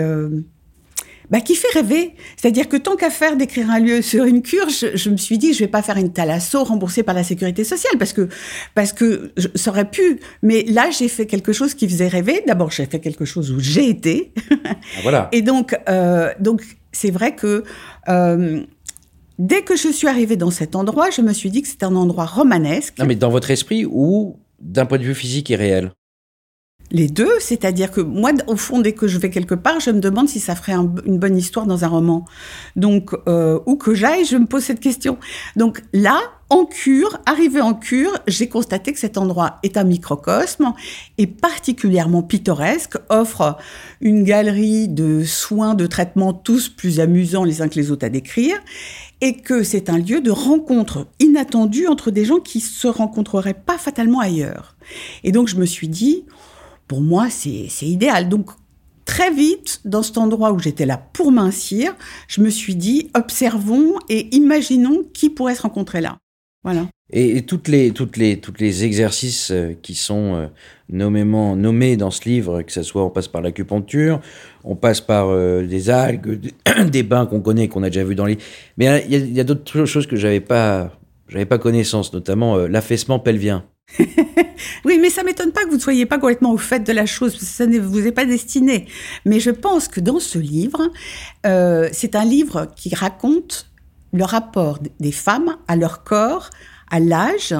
bah, 1.30 1.40
qui 1.40 1.56
fait 1.56 1.68
rêver. 1.74 2.14
C'est-à-dire 2.36 2.68
que 2.68 2.76
tant 2.76 2.96
qu'à 2.96 3.10
faire 3.10 3.36
d'écrire 3.36 3.70
un 3.70 3.80
lieu 3.80 4.02
sur 4.02 4.24
une 4.24 4.42
cure, 4.42 4.68
je, 4.68 4.96
je, 4.96 5.10
me 5.10 5.16
suis 5.16 5.38
dit, 5.38 5.52
je 5.54 5.60
vais 5.60 5.68
pas 5.68 5.82
faire 5.82 5.96
une 5.96 6.12
thalasso 6.12 6.62
remboursée 6.62 7.02
par 7.02 7.14
la 7.14 7.24
sécurité 7.24 7.64
sociale 7.64 7.98
parce 7.98 8.12
que, 8.12 8.28
parce 8.74 8.92
que 8.92 9.32
je, 9.36 9.48
ça 9.54 9.70
aurait 9.70 9.90
pu. 9.90 10.20
Mais 10.42 10.62
là, 10.62 10.90
j'ai 10.90 11.08
fait 11.08 11.26
quelque 11.26 11.52
chose 11.52 11.74
qui 11.74 11.88
faisait 11.88 12.08
rêver. 12.08 12.44
D'abord, 12.46 12.70
j'ai 12.70 12.86
fait 12.86 13.00
quelque 13.00 13.24
chose 13.24 13.50
où 13.50 13.58
j'ai 13.58 13.88
été. 13.88 14.32
Ah, 14.64 14.76
voilà. 15.02 15.28
Et 15.32 15.42
donc, 15.42 15.76
donc, 16.38 16.62
c'est 16.94 17.10
vrai 17.10 17.34
que, 17.34 17.64
euh, 18.08 18.62
Dès 19.38 19.62
que 19.62 19.76
je 19.76 19.88
suis 19.88 20.06
arrivée 20.06 20.36
dans 20.36 20.50
cet 20.50 20.76
endroit, 20.76 21.10
je 21.10 21.20
me 21.20 21.32
suis 21.32 21.50
dit 21.50 21.62
que 21.62 21.68
c'était 21.68 21.86
un 21.86 21.96
endroit 21.96 22.26
romanesque. 22.26 22.98
Non, 22.98 23.06
mais 23.06 23.16
dans 23.16 23.30
votre 23.30 23.50
esprit 23.50 23.84
ou 23.84 24.36
d'un 24.60 24.86
point 24.86 24.98
de 24.98 25.04
vue 25.04 25.14
physique 25.14 25.50
et 25.50 25.56
réel? 25.56 25.92
Les 26.90 27.08
deux, 27.08 27.32
c'est-à-dire 27.40 27.90
que 27.90 28.00
moi, 28.00 28.30
au 28.46 28.56
fond, 28.56 28.80
dès 28.80 28.92
que 28.92 29.08
je 29.08 29.18
vais 29.18 29.30
quelque 29.30 29.54
part, 29.54 29.80
je 29.80 29.90
me 29.90 30.00
demande 30.00 30.28
si 30.28 30.38
ça 30.38 30.54
ferait 30.54 30.74
un, 30.74 30.94
une 31.06 31.18
bonne 31.18 31.36
histoire 31.36 31.66
dans 31.66 31.84
un 31.84 31.88
roman. 31.88 32.24
Donc, 32.76 33.10
euh, 33.26 33.58
où 33.66 33.76
que 33.76 33.94
j'aille, 33.94 34.24
je 34.24 34.36
me 34.36 34.46
pose 34.46 34.62
cette 34.62 34.80
question. 34.80 35.18
Donc 35.56 35.82
là, 35.92 36.20
en 36.50 36.66
cure, 36.66 37.18
arrivé 37.26 37.60
en 37.60 37.74
cure, 37.74 38.12
j'ai 38.28 38.48
constaté 38.48 38.92
que 38.92 38.98
cet 38.98 39.18
endroit 39.18 39.58
est 39.62 39.76
un 39.76 39.84
microcosme 39.84 40.72
et 41.18 41.26
particulièrement 41.26 42.22
pittoresque, 42.22 42.96
offre 43.08 43.56
une 44.00 44.22
galerie 44.22 44.86
de 44.86 45.24
soins, 45.24 45.74
de 45.74 45.86
traitements 45.86 46.34
tous 46.34 46.68
plus 46.68 47.00
amusants 47.00 47.44
les 47.44 47.62
uns 47.62 47.68
que 47.68 47.76
les 47.76 47.90
autres 47.90 48.06
à 48.06 48.10
décrire, 48.10 48.56
et 49.24 49.38
que 49.38 49.62
c'est 49.62 49.88
un 49.88 49.96
lieu 49.96 50.20
de 50.20 50.30
rencontre 50.30 51.06
inattendu 51.18 51.86
entre 51.86 52.10
des 52.10 52.26
gens 52.26 52.40
qui 52.40 52.60
se 52.60 52.86
rencontreraient 52.86 53.54
pas 53.54 53.78
fatalement 53.78 54.20
ailleurs. 54.20 54.76
Et 55.22 55.32
donc 55.32 55.48
je 55.48 55.56
me 55.56 55.64
suis 55.64 55.88
dit, 55.88 56.26
pour 56.88 57.00
moi, 57.00 57.30
c'est 57.30 57.70
idéal. 57.80 58.28
Donc, 58.28 58.50
très 59.06 59.32
vite, 59.32 59.80
dans 59.86 60.02
cet 60.02 60.18
endroit 60.18 60.52
où 60.52 60.58
j'étais 60.58 60.84
là 60.84 60.98
pour 60.98 61.32
mincir, 61.32 61.96
je 62.28 62.42
me 62.42 62.50
suis 62.50 62.74
dit, 62.76 63.10
observons 63.14 63.94
et 64.10 64.28
imaginons 64.36 65.04
qui 65.14 65.30
pourrait 65.30 65.54
se 65.54 65.62
rencontrer 65.62 66.02
là. 66.02 66.18
Voilà. 66.62 66.86
Et, 67.14 67.36
et 67.36 67.42
toutes 67.42 67.68
les, 67.68 67.92
toutes 67.92 68.16
les, 68.16 68.40
toutes 68.40 68.60
les 68.60 68.82
exercices 68.82 69.52
euh, 69.52 69.72
qui 69.80 69.94
sont 69.94 70.34
euh, 70.34 70.46
nommément 70.90 71.54
nommés 71.54 71.96
dans 71.96 72.10
ce 72.10 72.28
livre, 72.28 72.62
que 72.62 72.72
ce 72.72 72.82
soit 72.82 73.04
on 73.04 73.10
passe 73.10 73.28
par 73.28 73.40
l'acupuncture, 73.40 74.20
on 74.64 74.74
passe 74.74 75.00
par 75.00 75.28
euh, 75.28 75.62
des 75.64 75.90
algues, 75.90 76.52
des 76.88 77.02
bains 77.04 77.24
qu'on 77.26 77.40
connaît, 77.40 77.68
qu'on 77.68 77.84
a 77.84 77.86
déjà 77.88 78.02
vu 78.02 78.16
dans 78.16 78.26
les. 78.26 78.36
Mais 78.78 79.06
il 79.08 79.32
y 79.32 79.38
a, 79.38 79.44
d'autres 79.44 79.84
choses 79.84 80.08
que 80.08 80.16
j'avais 80.16 80.40
pas, 80.40 80.90
j'avais 81.28 81.46
pas 81.46 81.58
connaissance, 81.58 82.12
notamment 82.12 82.56
l'affaissement 82.66 83.20
pelvien. 83.20 83.64
oui, 84.84 84.98
mais 85.00 85.08
ça 85.08 85.22
m'étonne 85.22 85.52
pas 85.52 85.62
que 85.62 85.68
vous 85.68 85.76
ne 85.76 85.80
soyez 85.80 86.06
pas 86.06 86.18
complètement 86.18 86.52
au 86.52 86.58
fait 86.58 86.80
de 86.80 86.92
la 86.92 87.06
chose, 87.06 87.32
parce 87.34 87.44
que 87.44 87.50
ça 87.50 87.66
ne 87.66 87.78
vous 87.78 88.08
est 88.08 88.12
pas 88.12 88.24
destiné. 88.24 88.86
Mais 89.24 89.38
je 89.38 89.50
pense 89.50 89.86
que 89.86 90.00
dans 90.00 90.18
ce 90.18 90.40
livre, 90.40 90.90
c'est 91.44 92.16
un 92.16 92.24
livre 92.24 92.66
qui 92.74 92.92
raconte 92.92 93.70
le 94.12 94.24
rapport 94.24 94.78
des 95.00 95.12
femmes 95.12 95.56
à 95.68 95.76
leur 95.76 96.02
corps, 96.02 96.50
à 96.90 97.00
l'âge, 97.00 97.54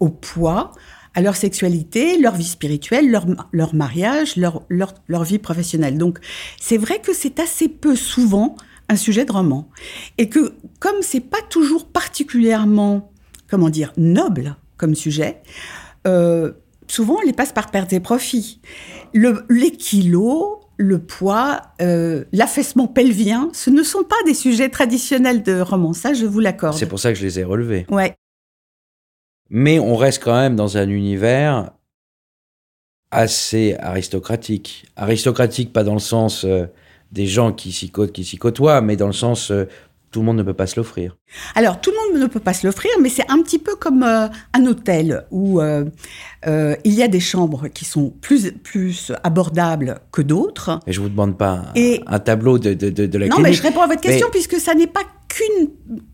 au 0.00 0.08
poids, 0.08 0.72
à 1.14 1.20
leur 1.20 1.36
sexualité, 1.36 2.18
leur 2.18 2.34
vie 2.34 2.44
spirituelle, 2.44 3.10
leur, 3.10 3.26
leur 3.52 3.74
mariage, 3.74 4.36
leur, 4.36 4.62
leur, 4.68 4.94
leur 5.08 5.24
vie 5.24 5.38
professionnelle. 5.38 5.98
Donc, 5.98 6.18
c'est 6.60 6.76
vrai 6.76 7.00
que 7.00 7.12
c'est 7.12 7.40
assez 7.40 7.68
peu 7.68 7.96
souvent 7.96 8.56
un 8.88 8.96
sujet 8.96 9.24
de 9.24 9.32
roman. 9.32 9.68
Et 10.16 10.28
que, 10.28 10.54
comme 10.78 11.02
c'est 11.02 11.20
pas 11.20 11.42
toujours 11.50 11.88
particulièrement, 11.88 13.12
comment 13.50 13.68
dire, 13.68 13.92
noble 13.96 14.56
comme 14.76 14.94
sujet, 14.94 15.42
euh, 16.06 16.52
souvent 16.86 17.16
on 17.20 17.26
les 17.26 17.32
passe 17.32 17.52
par 17.52 17.70
perte 17.70 17.92
et 17.92 18.00
profit. 18.00 18.60
Le, 19.12 19.44
les 19.50 19.72
kilos, 19.72 20.58
le 20.76 21.00
poids, 21.00 21.62
euh, 21.82 22.24
l'affaissement 22.32 22.86
pelvien, 22.86 23.50
ce 23.52 23.70
ne 23.70 23.82
sont 23.82 24.04
pas 24.04 24.16
des 24.24 24.34
sujets 24.34 24.68
traditionnels 24.68 25.42
de 25.42 25.60
roman, 25.60 25.92
ça 25.92 26.14
je 26.14 26.26
vous 26.26 26.40
l'accorde. 26.40 26.78
C'est 26.78 26.86
pour 26.86 27.00
ça 27.00 27.12
que 27.12 27.18
je 27.18 27.24
les 27.24 27.40
ai 27.40 27.44
relevés. 27.44 27.86
Ouais. 27.90 28.14
Mais 29.50 29.78
on 29.78 29.96
reste 29.96 30.22
quand 30.22 30.34
même 30.34 30.56
dans 30.56 30.76
un 30.76 30.88
univers 30.88 31.70
assez 33.10 33.74
aristocratique. 33.78 34.86
Aristocratique, 34.96 35.72
pas 35.72 35.84
dans 35.84 35.94
le 35.94 35.98
sens 36.00 36.44
euh, 36.44 36.66
des 37.12 37.26
gens 37.26 37.52
qui 37.52 37.72
s'y 37.72 37.90
côtoient, 38.38 38.80
mais 38.82 38.96
dans 38.96 39.06
le 39.06 39.12
sens 39.14 39.50
euh, 39.50 39.64
tout 40.10 40.20
le 40.20 40.26
monde 40.26 40.38
ne 40.38 40.42
peut 40.42 40.54
pas 40.54 40.66
se 40.66 40.76
l'offrir. 40.80 41.16
Alors, 41.54 41.80
tout 41.82 41.90
le 41.90 42.12
monde 42.14 42.22
ne 42.22 42.26
peut 42.28 42.40
pas 42.40 42.54
se 42.54 42.66
l'offrir, 42.66 42.90
mais 43.00 43.10
c'est 43.10 43.30
un 43.30 43.42
petit 43.42 43.58
peu 43.58 43.76
comme 43.76 44.02
euh, 44.02 44.26
un 44.54 44.66
hôtel 44.66 45.24
où 45.30 45.60
euh, 45.60 45.84
euh, 46.46 46.76
il 46.84 46.94
y 46.94 47.02
a 47.02 47.08
des 47.08 47.20
chambres 47.20 47.68
qui 47.68 47.84
sont 47.84 48.10
plus, 48.22 48.52
plus 48.52 49.12
abordables 49.22 50.00
que 50.10 50.22
d'autres. 50.22 50.80
Et 50.86 50.92
je 50.94 51.00
vous 51.00 51.10
demande 51.10 51.36
pas 51.36 51.50
un, 51.50 51.72
Et... 51.74 52.02
un 52.06 52.18
tableau 52.20 52.58
de, 52.58 52.72
de, 52.72 52.88
de, 52.88 53.04
de 53.06 53.18
la 53.18 53.26
non, 53.26 53.36
clinique. 53.36 53.50
mais 53.50 53.52
je 53.56 53.62
réponds 53.62 53.82
à 53.82 53.86
votre 53.86 54.00
question 54.00 54.28
Mais- 54.28 54.30
puisque 54.30 54.58
ça 54.58 54.74
n'est 54.74 54.86
pas 54.86 55.02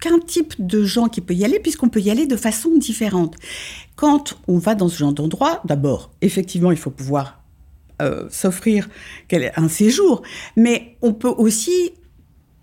qu'un 0.01 0.19
type 0.19 0.55
de 0.59 0.85
gens 0.85 1.09
qui 1.09 1.21
peut 1.21 1.35
y 1.35 1.45
aller, 1.45 1.59
puisqu'on 1.59 1.89
peut 1.89 2.01
y 2.01 2.11
aller 2.11 2.27
de 2.27 2.37
façon 2.37 2.71
différente. 2.77 3.37
Quand 3.97 4.39
on 4.49 4.59
va 4.59 4.75
dans 4.75 4.89
ce 4.89 4.99
genre 4.99 5.13
d'endroit, 5.13 5.61
d'abord, 5.65 6.11
effectivement, 6.21 6.71
il 6.71 6.77
faut 6.77 6.91
pouvoir 6.91 7.41
euh, 8.03 8.27
s'offrir 8.31 8.89
un 9.57 9.69
séjour, 9.69 10.23
mais 10.57 10.97
on 11.01 11.13
peut 11.13 11.29
aussi 11.29 11.93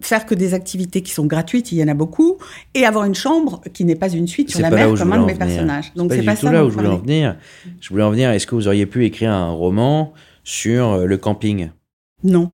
faire 0.01 0.25
que 0.25 0.35
des 0.35 0.53
activités 0.53 1.01
qui 1.01 1.11
sont 1.11 1.25
gratuites, 1.25 1.71
il 1.71 1.77
y 1.77 1.83
en 1.83 1.87
a 1.87 1.93
beaucoup, 1.93 2.37
et 2.73 2.85
avoir 2.85 3.05
une 3.05 3.15
chambre 3.15 3.61
qui 3.73 3.85
n'est 3.85 3.95
pas 3.95 4.09
une 4.09 4.27
suite 4.27 4.49
sur 4.49 4.59
la 4.59 4.69
mer 4.69 4.93
comme 4.95 5.13
un 5.13 5.21
de 5.21 5.25
mes 5.25 5.33
venir. 5.33 5.47
personnages. 5.47 5.93
Donc 5.95 6.11
c'est 6.11 6.23
pas 6.23 6.35
tout 6.35 6.47
ça 6.47 6.51
là 6.51 6.65
où 6.65 6.69
je 6.69 6.75
voulais 6.75 6.87
en 6.89 6.97
venir. 6.97 7.37
Je 7.79 7.89
voulais 7.89 8.03
en 8.03 8.11
venir. 8.11 8.29
Est-ce 8.31 8.47
que 8.47 8.55
vous 8.55 8.67
auriez 8.67 8.85
pu 8.85 9.05
écrire 9.05 9.31
un 9.31 9.51
roman 9.51 10.13
sur 10.43 11.05
le 11.05 11.17
camping? 11.17 11.69
Non. 12.23 12.51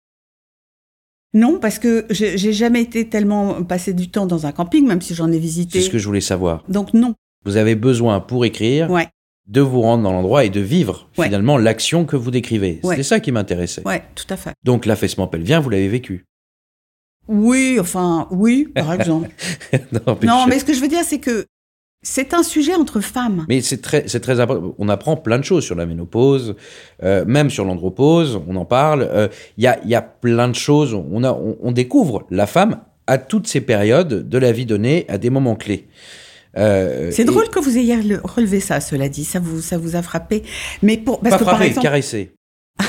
Non, 1.38 1.60
parce 1.60 1.78
que 1.78 2.06
j'ai 2.10 2.52
jamais 2.54 2.82
été 2.82 3.08
tellement 3.08 3.64
passé 3.64 3.94
du 3.94 4.10
temps 4.10 4.26
dans 4.26 4.46
un 4.48 4.52
camping, 4.52 4.88
même 4.88 5.02
si 5.02 5.14
j'en 5.14 5.32
ai 5.32 5.38
visité. 5.40 5.80
C'est 5.80 5.86
ce 5.86 5.90
que 5.92 5.98
je 6.00 6.06
voulais 6.08 6.22
savoir. 6.22 6.64
Donc 6.68 6.94
non. 6.94 7.14
Vous 7.46 7.58
avez 7.58 7.76
besoin 7.76 8.20
pour 8.20 8.44
écrire 8.46 8.90
Ouais, 8.90 9.08
de 9.48 9.62
vous 9.62 9.82
rendre 9.82 10.04
dans 10.04 10.12
l'endroit 10.14 10.46
et 10.46 10.50
de 10.50 10.60
vivre 10.62 11.10
Ouais. 11.18 11.26
finalement 11.26 11.58
l'action 11.58 12.06
que 12.06 12.16
vous 12.16 12.32
décrivez. 12.32 12.80
Ouais. 12.84 12.96
C'est 12.96 13.04
ça 13.04 13.20
qui 13.20 13.32
m'intéressait. 13.32 13.86
ouais, 13.88 14.04
tout 14.16 14.26
à 14.30 14.36
fait. 14.38 14.54
Donc 14.64 14.86
l'affaissement 14.86 15.28
pelvien, 15.28 15.60
vous 15.60 15.70
l'avez 15.70 15.88
vécu. 15.90 16.26
Oui, 17.28 17.78
enfin, 17.80 18.28
oui, 18.32 18.68
par 18.74 18.94
exemple. 19.00 19.30
non, 19.92 20.18
non, 20.24 20.44
je- 20.46 20.50
mais 20.50 20.60
ce 20.60 20.66
que 20.66 20.74
je 20.74 20.80
veux 20.82 20.88
dire, 20.88 21.04
c'est 21.04 21.20
que 21.20 21.46
c'est 22.10 22.34
un 22.34 22.44
sujet 22.44 22.74
entre 22.76 23.00
femmes. 23.02 23.46
Mais 23.50 23.62
c'est 23.62 23.82
très, 23.82 24.04
c'est 24.08 24.20
très 24.22 24.40
important. 24.40 24.74
On 24.78 24.88
apprend 24.90 25.18
plein 25.18 25.38
de 25.40 25.44
choses 25.44 25.64
sur 25.66 25.76
la 25.76 25.86
ménopause, 25.86 26.56
euh, 27.04 27.26
même 27.26 27.50
sur 27.50 27.66
l'andropause, 27.66 28.40
on 28.48 28.56
en 28.56 28.66
parle. 28.66 29.02
Euh, 29.12 29.28
Il 29.58 29.64
y, 29.64 29.68
a, 29.68 29.78
il 29.84 29.90
y 29.90 29.96
a 29.96 30.02
plein 30.02 30.48
de 30.48 30.56
choses. 30.56 30.94
On, 30.94 31.24
a, 31.24 31.32
on, 31.32 31.58
on 31.62 31.72
découvre 31.72 32.26
la 32.30 32.48
femme 32.48 32.80
à 33.08 33.18
toutes 33.18 33.48
ces 33.48 33.62
périodes 33.62 34.28
de 34.30 34.38
la 34.38 34.52
vie 34.52 34.66
donnée, 34.66 35.06
à 35.10 35.18
des 35.18 35.30
moments 35.30 35.56
clés. 35.56 35.88
Euh, 36.58 37.12
C'est 37.12 37.26
drôle 37.26 37.50
que 37.50 37.60
vous 37.60 37.78
ayez 37.78 37.98
le- 38.02 38.22
relevé 38.24 38.60
ça, 38.62 38.80
cela 38.82 39.10
dit. 39.10 39.24
Ça 39.26 39.40
vous, 39.40 39.62
ça 39.62 39.78
vous 39.78 39.96
a 39.96 40.02
frappé. 40.02 40.44
Mais 40.82 40.98
pour, 40.98 41.20
parce 41.20 41.32
Pas 41.36 41.40
que 41.40 41.44
par 41.44 41.54
frappé, 41.56 41.70
exemple, 41.70 41.84
caressé. 41.88 42.32
Ah, 42.80 42.84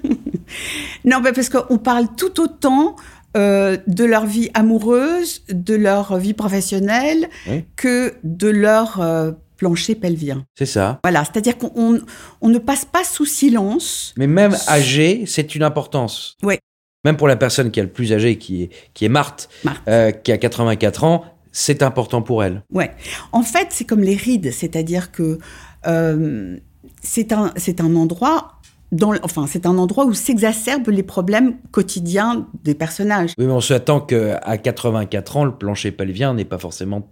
non, 1.04 1.20
mais 1.22 1.32
parce 1.32 1.48
qu'on 1.48 1.78
parle 1.78 2.06
tout 2.16 2.40
autant 2.40 2.96
euh, 3.36 3.76
de 3.86 4.04
leur 4.04 4.26
vie 4.26 4.50
amoureuse, 4.54 5.42
de 5.48 5.74
leur 5.74 6.16
vie 6.18 6.34
professionnelle, 6.34 7.28
Oui. 7.48 7.64
que 7.76 8.14
de 8.22 8.48
leur 8.48 9.00
euh, 9.00 9.32
plancher 9.56 9.94
pelvien. 9.94 10.44
C'est 10.58 10.66
ça. 10.66 11.00
Voilà, 11.04 11.24
c'est-à-dire 11.24 11.56
qu'on 11.58 11.72
on, 11.74 12.00
on 12.40 12.48
ne 12.48 12.58
passe 12.58 12.84
pas 12.84 13.04
sous 13.04 13.24
silence. 13.26 14.14
Mais 14.16 14.26
même 14.26 14.56
âgé, 14.68 15.24
c'est 15.26 15.54
une 15.54 15.62
importance. 15.62 16.36
Ouais. 16.42 16.58
Même 17.04 17.16
pour 17.16 17.28
la 17.28 17.36
personne 17.36 17.70
qui 17.70 17.80
est 17.80 17.82
le 17.82 17.90
plus 17.92 18.12
âgée, 18.12 18.38
qui 18.38 18.62
est, 18.64 18.70
qui 18.94 19.04
est 19.04 19.08
Marthe, 19.10 19.48
Marthe. 19.64 19.82
euh, 19.88 20.10
qui 20.10 20.32
a 20.32 20.38
84 20.38 21.04
ans, 21.04 21.24
c'est 21.52 21.82
important 21.82 22.22
pour 22.22 22.42
elle. 22.42 22.62
Ouais. 22.72 22.90
En 23.32 23.42
fait, 23.42 23.68
c'est 23.70 23.84
comme 23.84 24.00
les 24.02 24.16
rides, 24.16 24.50
c'est-à-dire 24.52 25.12
que 25.12 25.38
euh, 25.86 26.56
c'est 27.02 27.32
un, 27.32 27.52
c'est 27.56 27.80
un 27.80 27.94
endroit. 27.96 28.60
Dans, 28.92 29.12
enfin, 29.22 29.46
c'est 29.48 29.66
un 29.66 29.76
endroit 29.78 30.04
où 30.04 30.14
s'exacerbent 30.14 30.88
les 30.90 31.02
problèmes 31.02 31.56
quotidiens 31.72 32.46
des 32.62 32.74
personnages. 32.74 33.32
Oui, 33.38 33.46
mais 33.46 33.52
on 33.52 33.60
s'attend 33.60 34.00
qu'à 34.00 34.56
84 34.58 35.36
ans, 35.36 35.44
le 35.44 35.54
plancher 35.54 35.90
pelvien 35.90 36.32
n'est 36.34 36.44
pas 36.44 36.58
forcément 36.58 37.08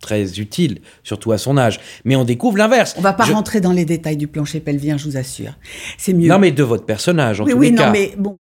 très 0.00 0.38
utile, 0.40 0.80
surtout 1.02 1.32
à 1.32 1.38
son 1.38 1.58
âge. 1.58 1.80
Mais 2.04 2.16
on 2.16 2.24
découvre 2.24 2.56
l'inverse. 2.56 2.94
On 2.96 3.00
va 3.02 3.12
pas 3.12 3.24
Je- 3.24 3.32
rentrer 3.32 3.60
dans 3.60 3.72
les 3.72 3.84
détails 3.84 4.16
du 4.16 4.28
plancher 4.28 4.60
pelvien, 4.60 4.96
je 4.96 5.04
vous 5.04 5.16
assure. 5.16 5.52
C'est 5.98 6.12
mieux. 6.14 6.28
Non, 6.28 6.38
mais 6.38 6.52
de 6.52 6.62
votre 6.62 6.86
personnage, 6.86 7.40
en 7.40 7.44
oui, 7.44 7.52
tous 7.52 7.58
oui, 7.58 7.66
les 7.66 7.72
non, 7.72 7.82
cas. 7.82 7.90
mais 7.90 8.14
bon. 8.16 8.36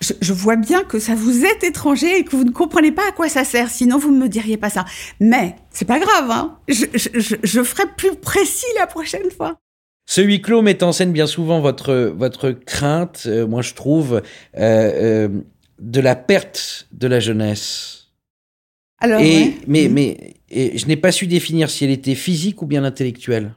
Je, 0.00 0.12
je 0.20 0.32
vois 0.34 0.56
bien 0.56 0.82
que 0.84 0.98
ça 0.98 1.14
vous 1.14 1.44
est 1.44 1.64
étranger 1.64 2.18
et 2.18 2.24
que 2.24 2.36
vous 2.36 2.44
ne 2.44 2.50
comprenez 2.50 2.92
pas 2.92 3.08
à 3.08 3.12
quoi 3.12 3.28
ça 3.30 3.44
sert, 3.44 3.70
sinon 3.70 3.96
vous 3.96 4.10
ne 4.12 4.18
me 4.20 4.28
diriez 4.28 4.56
pas 4.58 4.68
ça. 4.68 4.84
Mais 5.20 5.56
c'est 5.70 5.84
pas 5.86 5.98
grave, 5.98 6.30
hein. 6.30 6.58
Je, 6.68 6.84
je, 6.92 7.08
je- 7.18 7.36
je 7.42 7.62
ferai 7.62 7.84
plus 7.96 8.14
précis 8.16 8.66
la 8.78 8.86
prochaine 8.86 9.30
fois. 9.30 9.56
Ce 10.06 10.20
huis 10.20 10.42
clos 10.42 10.62
met 10.62 10.82
en 10.82 10.92
scène 10.92 11.12
bien 11.12 11.26
souvent 11.26 11.60
votre, 11.60 11.94
votre 12.16 12.50
crainte, 12.50 13.24
euh, 13.26 13.46
moi 13.46 13.62
je 13.62 13.74
trouve, 13.74 14.14
euh, 14.14 14.20
euh, 14.58 15.28
de 15.78 16.00
la 16.00 16.14
perte 16.14 16.88
de 16.92 17.06
la 17.06 17.20
jeunesse. 17.20 18.12
Alors, 18.98 19.20
et, 19.20 19.24
ouais. 19.24 19.54
mais, 19.66 19.88
Mhm. 19.88 19.94
mais 19.94 20.34
et 20.50 20.78
je 20.78 20.86
n'ai 20.86 20.96
pas 20.96 21.10
su 21.10 21.26
définir 21.26 21.70
si 21.70 21.84
elle 21.84 21.90
était 21.90 22.14
physique 22.14 22.62
ou 22.62 22.66
bien 22.66 22.84
intellectuelle. 22.84 23.54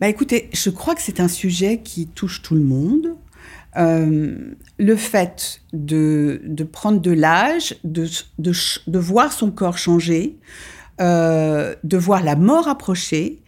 Bah 0.00 0.08
écoutez, 0.08 0.50
je 0.52 0.70
crois 0.70 0.94
que 0.94 1.02
c'est 1.02 1.20
un 1.20 1.28
sujet 1.28 1.80
qui 1.80 2.08
touche 2.08 2.42
tout 2.42 2.54
le 2.54 2.62
monde. 2.62 3.16
Euh, 3.76 4.54
le 4.78 4.96
fait 4.96 5.60
de, 5.72 6.40
de 6.44 6.64
prendre 6.64 7.00
de 7.00 7.10
l'âge, 7.12 7.76
de, 7.84 8.08
de, 8.38 8.52
de 8.86 8.98
voir 8.98 9.32
son 9.32 9.50
corps 9.50 9.78
changer, 9.78 10.36
euh, 11.00 11.74
de 11.84 11.96
voir 11.96 12.22
la 12.22 12.36
mort 12.36 12.68
approcher, 12.68 13.42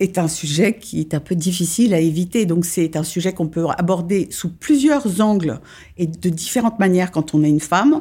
est 0.00 0.18
un 0.18 0.28
sujet 0.28 0.76
qui 0.76 1.00
est 1.00 1.14
un 1.14 1.20
peu 1.20 1.34
difficile 1.34 1.94
à 1.94 2.00
éviter. 2.00 2.46
Donc 2.46 2.64
c'est 2.64 2.96
un 2.96 3.02
sujet 3.04 3.32
qu'on 3.32 3.48
peut 3.48 3.66
aborder 3.78 4.28
sous 4.30 4.50
plusieurs 4.50 5.20
angles 5.20 5.60
et 5.96 6.06
de 6.06 6.28
différentes 6.28 6.78
manières 6.78 7.10
quand 7.10 7.34
on 7.34 7.42
est 7.44 7.48
une 7.48 7.60
femme, 7.60 8.00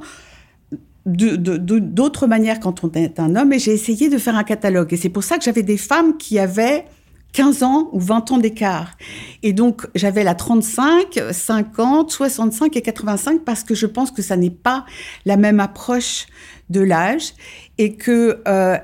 d'autres 1.06 2.28
manières 2.28 2.60
quand 2.60 2.84
on 2.84 2.92
est 2.92 3.20
un 3.20 3.36
homme. 3.36 3.54
Et 3.54 3.60
j'ai 3.60 3.74
essayé 3.74 4.10
de 4.10 4.18
faire 4.18 4.36
un 4.36 4.44
catalogue. 4.44 4.94
Et 4.94 4.98
c'est 4.98 5.10
pour 5.10 5.24
ça 5.24 5.38
que 5.38 5.44
j'avais 5.44 5.64
des 5.64 5.78
femmes 5.78 6.18
qui 6.18 6.40
avaient 6.40 6.86
15 7.34 7.64
ans 7.64 7.90
ou 7.92 8.00
20 8.00 8.32
ans 8.32 8.38
d'écart. 8.38 8.92
Et 9.42 9.54
donc, 9.54 9.88
j'avais 9.96 10.24
la 10.24 10.36
35, 10.36 11.20
50, 11.32 12.12
65 12.12 12.78
et 12.78 12.82
85 12.82 13.42
parce 13.44 13.64
que 13.64 13.76
je 13.76 13.88
pense 13.88 14.12
que 14.12 14.22
ça 14.22 14.38
n'est 14.38 14.50
pas 14.50 14.86
la 15.26 15.36
même 15.36 15.60
approche 15.60 16.28
de 16.70 16.80
l'âge 16.80 17.34
et 17.78 17.96
que 17.96 18.42
euh, 18.48 18.78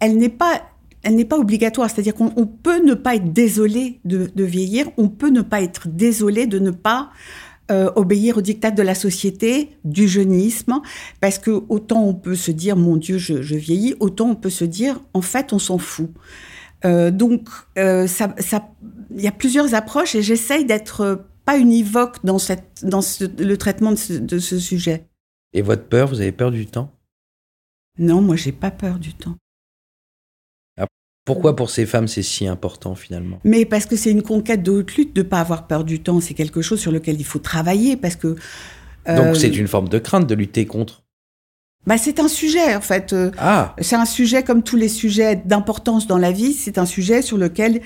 elle 0.00 0.16
n'est 0.16 0.30
pas 0.30 0.62
elle 1.02 1.16
n'est 1.16 1.24
pas 1.24 1.38
obligatoire, 1.38 1.88
c'est-à-dire 1.90 2.14
qu'on 2.14 2.32
on 2.36 2.46
peut 2.46 2.84
ne 2.84 2.94
pas 2.94 3.14
être 3.16 3.32
désolé 3.32 4.00
de, 4.04 4.30
de 4.34 4.44
vieillir, 4.44 4.86
on 4.96 5.08
peut 5.08 5.30
ne 5.30 5.42
pas 5.42 5.62
être 5.62 5.88
désolé 5.88 6.46
de 6.46 6.58
ne 6.58 6.70
pas 6.70 7.10
euh, 7.70 7.90
obéir 7.96 8.36
aux 8.38 8.42
dictats 8.42 8.70
de 8.72 8.82
la 8.82 8.94
société, 8.94 9.70
du 9.84 10.08
jeunisme, 10.08 10.80
parce 11.20 11.38
que 11.38 11.62
autant 11.68 12.04
on 12.04 12.14
peut 12.14 12.34
se 12.34 12.50
dire 12.50 12.76
mon 12.76 12.96
Dieu 12.96 13.16
je, 13.18 13.42
je 13.42 13.54
vieillis, 13.56 13.94
autant 14.00 14.30
on 14.30 14.34
peut 14.34 14.50
se 14.50 14.64
dire 14.64 15.00
en 15.14 15.22
fait 15.22 15.52
on 15.52 15.58
s'en 15.58 15.78
fout. 15.78 16.10
Euh, 16.84 17.10
donc, 17.10 17.48
euh, 17.76 18.06
ça, 18.06 18.34
il 19.14 19.20
y 19.22 19.28
a 19.28 19.32
plusieurs 19.32 19.74
approches 19.74 20.14
et 20.14 20.22
j'essaye 20.22 20.64
d'être 20.64 21.26
pas 21.44 21.58
univoque 21.58 22.24
dans, 22.24 22.38
cette, 22.38 22.82
dans 22.82 23.02
ce- 23.02 23.24
le 23.24 23.56
traitement 23.58 23.90
de 23.90 23.96
ce, 23.96 24.12
de 24.14 24.38
ce 24.38 24.58
sujet. 24.58 25.06
Et 25.52 25.62
votre 25.62 25.84
peur, 25.84 26.08
vous 26.08 26.20
avez 26.20 26.32
peur 26.32 26.50
du 26.50 26.66
temps? 26.66 26.90
Non, 27.98 28.22
moi, 28.22 28.36
j'ai 28.36 28.52
pas 28.52 28.70
peur 28.70 28.98
du 28.98 29.12
temps. 29.12 29.36
Pourquoi 31.24 31.54
pour 31.54 31.70
ces 31.70 31.86
femmes 31.86 32.08
c'est 32.08 32.22
si 32.22 32.46
important 32.46 32.94
finalement? 32.94 33.38
Mais 33.44 33.64
parce 33.64 33.86
que 33.86 33.94
c'est 33.96 34.10
une 34.10 34.22
conquête 34.22 34.62
de 34.62 34.70
haute 34.70 34.94
lutte 34.96 35.14
de 35.14 35.22
pas 35.22 35.40
avoir 35.40 35.66
peur 35.66 35.84
du 35.84 36.00
temps. 36.02 36.20
C'est 36.20 36.34
quelque 36.34 36.62
chose 36.62 36.80
sur 36.80 36.92
lequel 36.92 37.16
il 37.20 37.24
faut 37.24 37.38
travailler 37.38 37.96
parce 37.96 38.16
que. 38.16 38.36
euh, 39.08 39.16
Donc 39.16 39.36
c'est 39.36 39.54
une 39.56 39.68
forme 39.68 39.88
de 39.88 39.98
crainte 39.98 40.26
de 40.26 40.34
lutter 40.34 40.66
contre? 40.66 41.02
Bah, 41.86 41.96
c'est 41.98 42.20
un 42.20 42.28
sujet, 42.28 42.74
en 42.74 42.80
fait. 42.82 43.12
euh, 43.14 43.30
Ah, 43.38 43.74
C'est 43.78 43.96
un 43.96 44.04
sujet 44.04 44.42
comme 44.42 44.62
tous 44.62 44.76
les 44.76 44.88
sujets 44.88 45.36
d'importance 45.36 46.06
dans 46.06 46.18
la 46.18 46.30
vie. 46.32 46.52
C'est 46.52 46.76
un 46.78 46.84
sujet 46.86 47.22
sur 47.22 47.38
lequel 47.38 47.80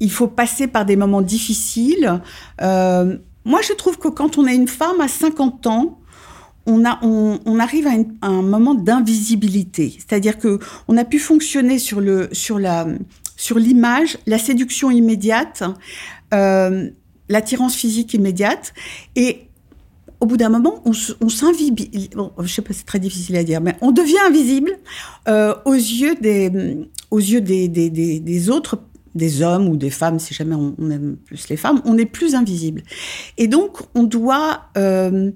il 0.00 0.10
faut 0.10 0.28
passer 0.28 0.68
par 0.68 0.86
des 0.86 0.96
moments 0.96 1.20
difficiles. 1.22 2.20
Euh, 2.62 3.18
moi, 3.44 3.60
je 3.66 3.72
trouve 3.74 3.98
que 3.98 4.08
quand 4.08 4.38
on 4.38 4.46
est 4.46 4.54
une 4.54 4.68
femme 4.68 5.00
à 5.00 5.08
50 5.08 5.66
ans, 5.66 5.98
on, 6.68 7.58
arrive 7.58 7.86
à, 7.86 8.26
un 8.26 8.42
moment 8.42 8.74
d'invisibilité. 8.74 9.94
C'est-à-dire 9.96 10.38
que 10.38 10.58
on 10.86 10.96
a 10.96 11.04
pu 11.04 11.18
fonctionner 11.18 11.78
sur 11.78 12.00
le 12.00 12.28
sur 12.32 12.58
la 12.58 12.86
sur 13.36 13.58
l'image, 13.58 14.18
la 14.26 14.38
séduction 14.38 14.90
immédiate, 14.90 15.62
euh, 16.34 16.90
l'attirance 17.28 17.74
physique 17.74 18.14
immédiate, 18.14 18.74
et 19.16 19.48
au 20.20 20.26
bout 20.26 20.36
d'un 20.36 20.48
moment, 20.48 20.82
on, 20.84 20.90
on. 21.20 21.28
Bon, 22.16 22.32
je 22.42 22.52
sais 22.52 22.62
pas, 22.62 22.72
c'est 22.72 22.86
très 22.86 22.98
difficile 22.98 23.36
à 23.36 23.44
dire, 23.44 23.60
mais 23.60 23.76
on 23.80 23.92
devient 23.92 24.18
invisible 24.26 24.72
euh, 25.28 25.54
aux 25.64 25.74
yeux 25.74 26.16
des, 26.16 26.50
aux 27.10 27.18
yeux 27.18 27.40
des, 27.40 27.68
des, 27.68 27.90
des, 27.90 28.50
autres, 28.50 28.80
des 29.14 29.42
hommes 29.42 29.68
ou 29.68 29.76
des 29.76 29.90
femmes, 29.90 30.18
si 30.18 30.34
jamais 30.34 30.54
on, 30.54 30.74
on 30.78 30.90
aime 30.90 31.16
plus 31.24 31.48
les 31.48 31.56
femmes, 31.56 31.80
on 31.84 31.96
est 31.96 32.06
plus 32.06 32.34
invisible. 32.34 32.82
Et 33.36 33.46
donc, 33.46 33.78
on 33.94 34.02
doit, 34.02 34.62
euh, 34.76 35.30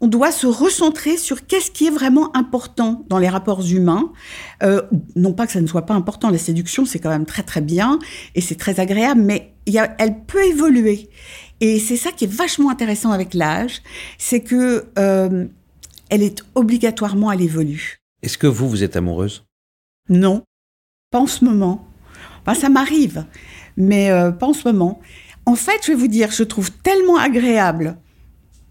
on 0.00 0.08
doit 0.08 0.30
se 0.30 0.46
recentrer 0.46 1.16
sur 1.16 1.46
qu'est-ce 1.46 1.70
qui 1.70 1.86
est 1.86 1.90
vraiment 1.90 2.34
important 2.36 3.04
dans 3.08 3.18
les 3.18 3.28
rapports 3.28 3.66
humains. 3.66 4.12
Euh, 4.62 4.82
non 5.14 5.32
pas 5.32 5.46
que 5.46 5.52
ça 5.52 5.60
ne 5.60 5.66
soit 5.66 5.86
pas 5.86 5.94
important, 5.94 6.30
la 6.30 6.38
séduction, 6.38 6.84
c'est 6.84 6.98
quand 6.98 7.08
même 7.08 7.26
très 7.26 7.42
très 7.42 7.60
bien 7.60 7.98
et 8.34 8.40
c'est 8.40 8.56
très 8.56 8.78
agréable, 8.80 9.22
mais 9.22 9.54
il 9.64 9.72
y 9.72 9.78
a, 9.78 9.94
elle 9.98 10.24
peut 10.24 10.44
évoluer. 10.44 11.08
Et 11.60 11.78
c'est 11.78 11.96
ça 11.96 12.12
qui 12.12 12.24
est 12.24 12.32
vachement 12.32 12.70
intéressant 12.70 13.10
avec 13.10 13.32
l'âge, 13.32 13.82
c'est 14.18 14.40
que 14.40 14.86
euh, 14.98 15.46
elle 16.10 16.22
est 16.22 16.42
obligatoirement, 16.54 17.32
elle 17.32 17.42
évolue. 17.42 17.98
est-ce 18.22 18.38
que 18.38 18.46
vous, 18.46 18.68
vous 18.68 18.82
êtes 18.82 18.96
amoureuse? 18.96 19.44
Non, 20.08 20.42
pas 21.10 21.20
en 21.20 21.26
ce 21.26 21.44
moment. 21.44 21.86
Enfin, 22.42 22.58
ça 22.58 22.68
m'arrive, 22.68 23.24
mais 23.76 24.10
euh, 24.10 24.30
pas 24.30 24.46
en 24.46 24.52
ce 24.52 24.68
moment. 24.68 25.00
En 25.46 25.54
fait, 25.54 25.80
je 25.84 25.88
vais 25.88 25.98
vous 25.98 26.08
dire, 26.08 26.30
je 26.30 26.42
trouve 26.42 26.70
tellement 26.70 27.16
agréable 27.16 27.96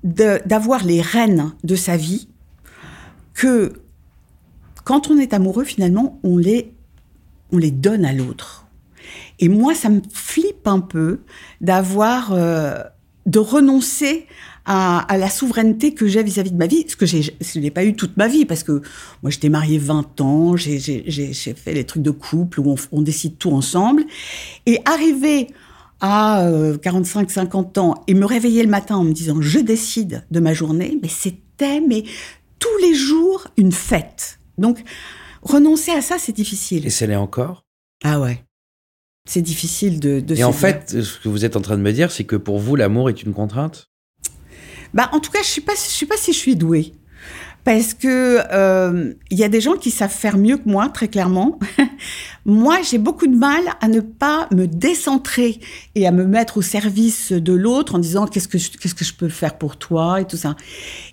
d'avoir 0.06 0.84
les 0.84 1.02
rênes 1.02 1.52
de 1.64 1.76
sa 1.76 1.98
vie 1.98 2.28
que 3.34 3.74
quand 4.84 5.10
on 5.10 5.18
est 5.18 5.34
amoureux, 5.34 5.64
finalement, 5.64 6.20
on 6.24 6.38
les, 6.38 6.72
on 7.52 7.58
les 7.58 7.72
donne 7.72 8.06
à 8.06 8.14
l'autre. 8.14 8.68
Et 9.40 9.50
moi, 9.50 9.74
ça 9.74 9.90
me 9.90 10.02
flippe 10.14 10.68
un 10.68 10.80
peu 10.80 11.22
d'avoir, 11.60 12.32
euh, 12.34 12.84
de 13.26 13.40
renoncer 13.40 14.28
à, 14.66 15.06
la 15.18 15.30
souveraineté 15.30 15.94
que 15.94 16.08
j'ai 16.08 16.24
vis-à-vis 16.24 16.52
de 16.52 16.58
ma 16.58 16.68
vie, 16.68 16.86
ce 16.88 16.96
que 16.96 17.06
je 17.06 17.60
n'ai 17.60 17.72
pas 17.72 17.84
eu 17.84 17.96
toute 17.96 18.18
ma 18.18 18.28
vie, 18.28 18.46
parce 18.46 18.64
que 18.64 18.82
moi, 19.22 19.30
j'étais 19.30 19.50
mariée 19.50 19.78
20 19.78 20.22
ans, 20.22 20.56
j'ai 20.56 20.80
fait 20.80 21.74
les 21.74 21.84
trucs 21.84 22.04
de 22.04 22.12
couple 22.12 22.60
où 22.60 22.72
on, 22.72 22.76
on 22.92 23.02
décide 23.02 23.38
tout 23.38 23.52
ensemble. 23.52 24.06
Et 24.66 24.80
arriver 24.86 25.48
à 26.06 26.48
45-50 26.50 27.80
ans 27.80 28.04
et 28.08 28.14
me 28.14 28.26
réveiller 28.26 28.64
le 28.64 28.70
matin 28.70 28.96
en 28.96 29.04
me 29.04 29.12
disant 29.12 29.42
je 29.42 29.60
décide 29.60 30.26
de 30.30 30.40
ma 30.40 30.54
journée, 30.54 31.00
mais 31.02 31.10
c'était 31.10 31.82
mais 31.82 32.04
tous 32.60 32.78
les 32.82 32.94
jours 32.94 33.48
une 33.58 33.72
fête. 33.72 34.40
Donc 34.58 34.84
renoncer 35.42 35.92
à 35.92 36.02
ça, 36.02 36.18
c'est 36.20 36.36
difficile. 36.36 36.86
Et 36.86 36.90
c'est 36.90 37.08
l'est 37.08 37.16
encore? 37.16 37.64
Ah 38.04 38.20
ouais. 38.20 38.44
C'est 39.28 39.42
difficile 39.42 40.00
de. 40.00 40.20
de 40.20 40.36
Et 40.36 40.44
en 40.44 40.54
fait, 40.54 41.02
ce 41.02 41.20
que 41.20 41.30
vous 41.30 41.46
êtes 41.46 41.56
en 41.56 41.62
train 41.62 41.78
de 41.78 41.82
me 41.82 41.92
dire, 41.92 42.12
c'est 42.12 42.26
que 42.26 42.36
pour 42.36 42.60
vous, 42.60 42.76
l'amour 42.76 43.10
est 43.10 43.24
une 43.24 43.34
contrainte? 43.34 43.90
Bah, 44.94 45.10
en 45.14 45.20
tout 45.20 45.32
cas, 45.32 45.42
je 45.42 45.48
sais 45.48 45.62
pas, 45.62 45.74
je 45.74 45.80
sais 45.80 46.06
pas 46.06 46.18
si 46.18 46.32
je 46.32 46.38
suis 46.38 46.56
douée. 46.56 46.94
Parce 47.66 47.96
que 47.96 48.42
euh, 48.54 49.14
il 49.32 49.40
y 49.40 49.44
a 49.44 49.50
des 49.50 49.60
gens 49.60 49.74
qui 49.74 49.90
savent 49.90 50.14
faire 50.14 50.38
mieux 50.38 50.58
que 50.58 50.70
moi, 50.70 50.88
très 50.90 51.08
clairement. 51.08 51.58
moi, 52.46 52.78
j'ai 52.88 53.00
beaucoup 53.00 53.26
de 53.26 53.36
mal 53.36 53.64
à 53.82 53.88
ne 53.88 54.02
pas 54.02 54.48
me 54.52 54.68
décentrer 54.68 55.60
et 55.96 56.06
à 56.06 56.12
me 56.12 56.26
mettre 56.26 56.58
au 56.58 56.62
service 56.62 57.32
de 57.32 57.54
l'autre 57.54 57.96
en 57.96 58.00
disant 58.00 58.28
qu'est-ce 58.28 58.48
que 58.48 58.60
je, 58.60 58.70
qu'est-ce 58.70 58.94
que 58.94 59.04
je 59.04 59.16
peux 59.16 59.30
faire 59.30 59.58
pour 59.58 59.78
toi 59.78 60.22
et 60.22 60.26
tout 60.26 60.38
ça. 60.38 60.56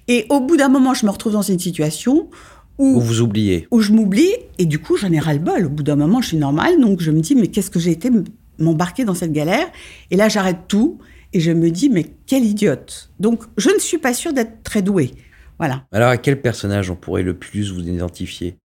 Et 0.08 0.26
au 0.28 0.40
bout 0.40 0.58
d'un 0.58 0.68
moment, 0.68 0.92
je 0.92 1.06
me 1.06 1.10
retrouve 1.10 1.32
dans 1.32 1.40
une 1.40 1.58
situation 1.58 2.28
où, 2.76 2.96
Ou 2.96 3.00
vous 3.00 3.22
oubliez 3.22 3.66
où 3.70 3.80
je 3.80 3.92
m'oublie 3.92 4.32
et 4.58 4.66
du 4.66 4.78
coup, 4.78 4.98
j'en 4.98 5.10
ai 5.10 5.20
ras 5.20 5.32
le 5.32 5.38
bol. 5.38 5.64
Au 5.64 5.70
bout 5.70 5.82
d'un 5.82 5.96
moment, 5.96 6.20
je 6.20 6.28
suis 6.28 6.36
normale, 6.36 6.78
donc 6.78 7.00
je 7.00 7.10
me 7.10 7.20
dis 7.20 7.34
mais 7.34 7.46
qu'est-ce 7.46 7.70
que 7.70 7.80
j'ai 7.80 7.92
été 7.92 8.10
m'embarquer 8.58 9.06
dans 9.06 9.14
cette 9.14 9.32
galère? 9.32 9.66
Et 10.10 10.16
là, 10.16 10.28
j'arrête 10.28 10.68
tout 10.68 10.98
et 11.32 11.40
je 11.40 11.50
me 11.50 11.70
dis 11.70 11.88
mais 11.88 12.12
quelle 12.26 12.44
idiote. 12.44 13.10
Donc, 13.20 13.44
je 13.56 13.70
ne 13.70 13.78
suis 13.78 13.96
pas 13.96 14.12
sûre 14.12 14.34
d'être 14.34 14.62
très 14.62 14.82
douée. 14.82 15.12
Voilà. 15.58 15.84
Alors, 15.92 16.08
à 16.10 16.16
quel 16.16 16.40
personnage 16.40 16.90
on 16.90 16.96
pourrait 16.96 17.22
le 17.22 17.34
plus 17.34 17.72
vous 17.72 17.80
identifier? 17.82 18.56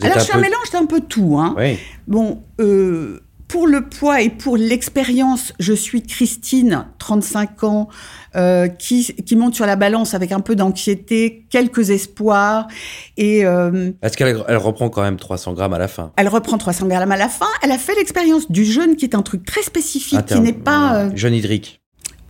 Vous 0.00 0.06
Alors, 0.06 0.18
je 0.18 0.24
suis 0.24 0.32
un 0.32 0.36
peu- 0.36 0.42
mélange 0.42 0.70
d'un 0.72 0.86
peu 0.86 1.00
tout. 1.00 1.38
Hein. 1.38 1.54
Oui. 1.58 1.78
Bon, 2.06 2.42
euh, 2.60 3.20
pour 3.48 3.66
le 3.66 3.88
poids 3.88 4.20
et 4.20 4.28
pour 4.28 4.58
l'expérience, 4.58 5.54
je 5.58 5.72
suis 5.72 6.02
Christine, 6.02 6.84
35 6.98 7.64
ans, 7.64 7.88
euh, 8.36 8.68
qui, 8.68 9.04
qui 9.24 9.36
monte 9.36 9.54
sur 9.54 9.64
la 9.64 9.76
balance 9.76 10.12
avec 10.12 10.32
un 10.32 10.40
peu 10.40 10.54
d'anxiété, 10.54 11.46
quelques 11.48 11.88
espoirs, 11.88 12.68
et 13.16 13.46
euh, 13.46 13.90
Parce 14.02 14.16
qu'elle 14.16 14.44
elle 14.48 14.56
reprend 14.58 14.90
quand 14.90 15.00
même 15.02 15.16
300 15.16 15.54
grammes 15.54 15.72
à 15.72 15.78
la 15.78 15.88
fin. 15.88 16.12
elle 16.16 16.28
reprend 16.28 16.58
300 16.58 16.86
grammes 16.88 17.10
à 17.12 17.16
la 17.16 17.28
fin. 17.30 17.46
Elle 17.62 17.72
a 17.72 17.78
fait 17.78 17.94
l'expérience 17.94 18.50
du 18.50 18.64
jeûne, 18.66 18.96
qui 18.96 19.06
est 19.06 19.14
un 19.14 19.22
truc 19.22 19.46
très 19.46 19.62
spécifique, 19.62 20.18
Inter- 20.18 20.34
qui 20.34 20.40
n'est 20.42 20.52
pas... 20.52 20.96
euh, 21.06 21.10
Jeune 21.14 21.32
hydrique. 21.34 21.77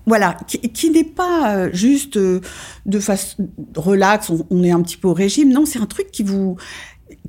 Voilà, 0.08 0.36
qui, 0.46 0.90
n'est 0.90 1.04
pas 1.04 1.54
euh, 1.54 1.70
juste 1.72 2.16
euh, 2.16 2.40
de 2.86 2.98
façon 2.98 3.48
relax, 3.76 4.30
on, 4.50 4.62
est 4.62 4.70
un 4.70 4.82
petit 4.82 4.96
peu 4.96 5.08
au 5.08 5.14
régime. 5.14 5.52
Non, 5.52 5.66
c'est 5.66 5.78
un 5.78 5.86
truc 5.86 6.10
qui 6.10 6.22
vous 6.22 6.56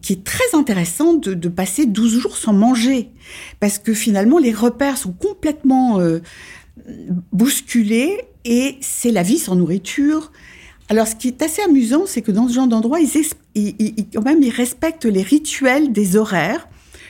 qui 0.02 0.14
est 0.14 0.24
très 0.24 0.44
intéressant 0.54 1.14
de, 1.14 1.48
passer 1.50 1.86
12 1.86 2.20
jours 2.20 2.38
sans 2.38 2.54
manger. 2.54 3.10
Parce 3.60 3.80
que 3.80 3.94
finalement, 3.94 4.38
les 4.38 4.54
repères 4.54 4.98
sont 4.98 5.12
complètement 5.12 6.00
euh, 6.00 6.20
bousculés 7.32 8.22
et 8.46 8.78
c'est 8.82 9.12
la 9.12 9.24
vie 9.24 9.40
sans 9.40 9.56
nourriture. 9.56 10.32
Alors, 10.90 11.08
ce 11.08 11.16
qui 11.16 11.28
est 11.28 11.42
assez 11.42 11.62
amusant, 11.62 12.04
c'est 12.06 12.22
que 12.22 12.32
dans 12.32 12.48
ce 12.48 12.54
genre 12.54 12.68
d'endroit, 12.68 13.00
ils- 13.00 14.08
quand 14.14 14.24
même, 14.24 14.42
ils 14.42 14.50
respectent 14.50 15.06
les 15.06 15.22
rituels 15.22 15.92
des 15.92 16.16
horaires. 16.16 16.68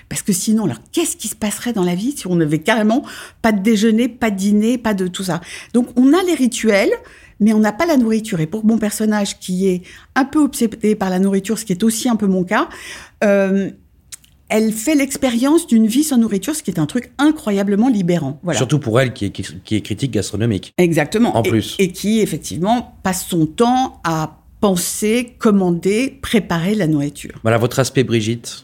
Parce 0.10 0.24
que 0.24 0.34
sinon, 0.34 0.66
alors, 0.66 0.80
qu'est-ce 0.92 1.16
qui 1.16 1.28
se 1.28 1.36
passerait 1.36 1.72
dans 1.72 1.84
la 1.84 1.96
vie 1.96 2.13
si 2.18 2.25
on 2.28 2.36
n'avait 2.36 2.60
carrément 2.60 3.04
pas 3.42 3.51
de 3.51 3.62
déjeuner, 3.62 4.08
pas 4.10 4.32
de 4.32 4.36
dîner, 4.36 4.78
pas 4.78 4.94
de 4.96 5.08
tout 5.08 5.24
ça? 5.24 5.39
Donc, 5.74 5.88
on 5.96 6.13
a 6.13 6.24
les 6.24 6.34
rituels, 6.34 6.89
mais 7.39 7.54
on 7.54 7.60
n'a 7.60 7.72
pas 7.72 7.86
la 7.86 7.96
nourriture. 7.96 8.39
Et 8.39 8.48
pour 8.48 8.66
mon 8.66 8.78
personnage 8.80 9.39
qui 9.39 9.68
est 9.68 9.84
un 10.16 10.25
peu 10.25 10.39
obsédé 10.39 10.96
par 10.96 11.10
la 11.10 11.20
nourriture, 11.20 11.60
ce 11.60 11.66
qui 11.66 11.74
est 11.74 11.84
aussi 11.84 12.10
un 12.10 12.16
peu 12.16 12.25
mon 12.25 12.44
cas, 12.44 12.68
euh, 13.24 13.70
elle 14.50 14.74
fait 14.74 14.96
l'expérience 14.96 15.68
d'une 15.68 15.86
vie 15.86 16.04
sans 16.04 16.18
nourriture, 16.18 16.56
ce 16.56 16.63
qui 16.63 16.72
est 16.72 16.80
un 16.80 16.88
truc 16.88 17.12
incroyablement 17.20 17.88
libérant. 17.88 18.39
Voilà. 18.42 18.58
Surtout 18.58 18.80
pour 18.80 19.00
elle 19.00 19.13
qui 19.13 19.25
est, 19.25 19.30
qui 19.30 19.75
est 19.75 19.82
critique 19.82 20.12
gastronomique. 20.12 20.74
Exactement. 20.80 21.38
En 21.38 21.44
Et- 21.44 21.50
plus. 21.50 21.75
Et, 21.78 21.92
qui, 21.92 22.20
effectivement, 22.20 22.96
passe 23.04 23.28
son 23.28 23.46
temps 23.46 24.01
à 24.04 24.39
penser, 24.60 25.36
commander, 25.38 26.18
préparer 26.22 26.74
la 26.74 26.88
nourriture. 26.88 27.39
Voilà 27.44 27.58
votre 27.60 27.78
aspect 27.80 28.04
Brigitte. 28.04 28.63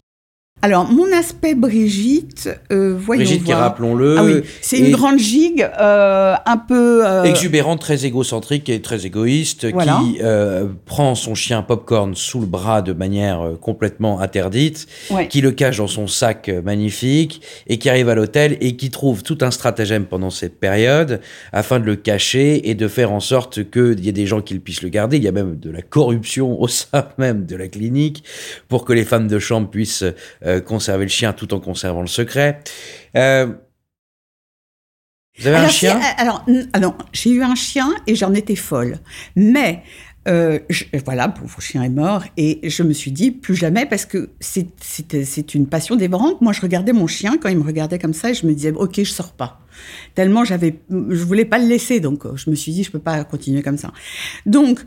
Alors, 0.62 0.90
mon 0.90 1.06
aspect 1.12 1.54
Brigitte, 1.54 2.48
euh, 2.72 2.96
voyons 2.98 3.20
Brigitte 3.22 3.44
qui, 3.44 3.50
voir. 3.52 3.60
rappelons-le, 3.60 4.16
Ah 4.18 4.24
oui, 4.24 4.40
c'est 4.62 4.78
est 4.78 4.86
une 4.88 4.96
grande 4.96 5.18
gigue, 5.18 5.62
euh, 5.78 6.34
un 6.46 6.56
peu... 6.56 7.06
euh, 7.06 7.24
exubérante, 7.24 7.78
très 7.80 8.06
égocentrique 8.06 8.70
et 8.70 8.80
très 8.80 9.04
égoïste, 9.04 9.70
Voilà. 9.70 10.00
qui 10.02 10.18
euh, 10.22 10.64
prend 10.86 11.14
son 11.14 11.34
chien 11.34 11.62
Popcorn 11.62 12.14
sous 12.14 12.40
le 12.40 12.46
bras 12.46 12.80
de 12.80 12.94
manière 12.94 13.42
complètement 13.60 14.18
interdite, 14.20 14.86
ouais. 15.10 15.28
qui 15.28 15.42
le 15.42 15.52
cache 15.52 15.76
dans 15.76 15.86
son 15.86 16.06
sac 16.06 16.50
magnifique 16.64 17.42
et 17.66 17.76
qui 17.78 17.90
arrive 17.90 18.08
à 18.08 18.14
l'hôtel 18.14 18.56
et 18.62 18.76
qui 18.76 18.88
trouve 18.90 19.22
tout 19.22 19.38
un 19.42 19.50
stratagème 19.50 20.06
pendant 20.06 20.30
cette 20.30 20.58
période 20.58 21.20
afin 21.52 21.78
de 21.80 21.84
le 21.84 21.96
cacher 21.96 22.70
et 22.70 22.74
de 22.74 22.88
faire 22.88 23.12
en 23.12 23.20
sorte 23.20 23.70
qu'il 23.70 24.00
y 24.02 24.08
ait 24.08 24.12
des 24.12 24.26
gens 24.26 24.40
qui 24.40 24.58
puissent 24.58 24.82
le 24.82 24.88
garder. 24.88 25.18
Il 25.18 25.22
y 25.22 25.28
a 25.28 25.32
même 25.32 25.58
de 25.58 25.70
la 25.70 25.82
corruption 25.82 26.58
au 26.60 26.66
sein 26.66 27.06
même 27.18 27.44
de 27.44 27.56
la 27.56 27.68
clinique 27.68 28.24
pour 28.68 28.86
que 28.86 28.94
les 28.94 29.04
femmes 29.04 29.28
de 29.28 29.38
chambre 29.38 29.68
puissent 29.68 30.02
euh, 30.46 30.60
conserver 30.60 31.04
le 31.04 31.10
chien 31.10 31.32
tout 31.32 31.52
en 31.54 31.60
conservant 31.60 32.00
le 32.02 32.06
secret. 32.06 32.60
Euh, 33.16 33.52
vous 35.38 35.46
avez 35.46 35.56
un 35.56 35.60
alors, 35.60 35.70
chien 35.70 36.00
alors, 36.16 36.44
n- 36.48 36.68
alors, 36.72 36.96
j'ai 37.12 37.30
eu 37.30 37.42
un 37.42 37.54
chien 37.54 37.94
et 38.06 38.14
j'en 38.14 38.32
étais 38.32 38.56
folle. 38.56 39.00
Mais, 39.34 39.82
euh, 40.28 40.58
je- 40.70 40.84
voilà, 41.04 41.28
pauvre 41.28 41.60
chien 41.60 41.82
est 41.82 41.90
mort. 41.90 42.24
Et 42.38 42.70
je 42.70 42.82
me 42.82 42.94
suis 42.94 43.12
dit, 43.12 43.32
plus 43.32 43.54
jamais, 43.54 43.84
parce 43.84 44.06
que 44.06 44.30
c'est- 44.40 45.54
une 45.54 45.66
passion 45.66 45.94
dévorante. 45.96 46.40
Moi, 46.40 46.54
je 46.54 46.62
regardais 46.62 46.94
mon 46.94 47.06
chien 47.06 47.36
quand 47.36 47.50
il 47.50 47.58
me 47.58 47.64
regardait 47.64 47.98
comme 47.98 48.14
ça 48.14 48.30
et 48.30 48.34
je 48.34 48.46
me 48.46 48.54
disais, 48.54 48.72
OK, 48.72 48.94
je 48.96 49.04
sors 49.04 49.32
pas. 49.32 49.60
Tellement 50.14 50.42
j'avais, 50.46 50.80
je 50.90 51.22
voulais 51.22 51.44
pas 51.44 51.58
le 51.58 51.66
laisser. 51.66 52.00
Donc, 52.00 52.24
euh, 52.24 52.34
je 52.34 52.48
me 52.48 52.54
suis 52.56 52.72
dit, 52.72 52.82
je 52.82 52.90
peux 52.90 52.98
pas 52.98 53.22
continuer 53.24 53.62
comme 53.62 53.76
ça. 53.76 53.92
Donc, 54.46 54.80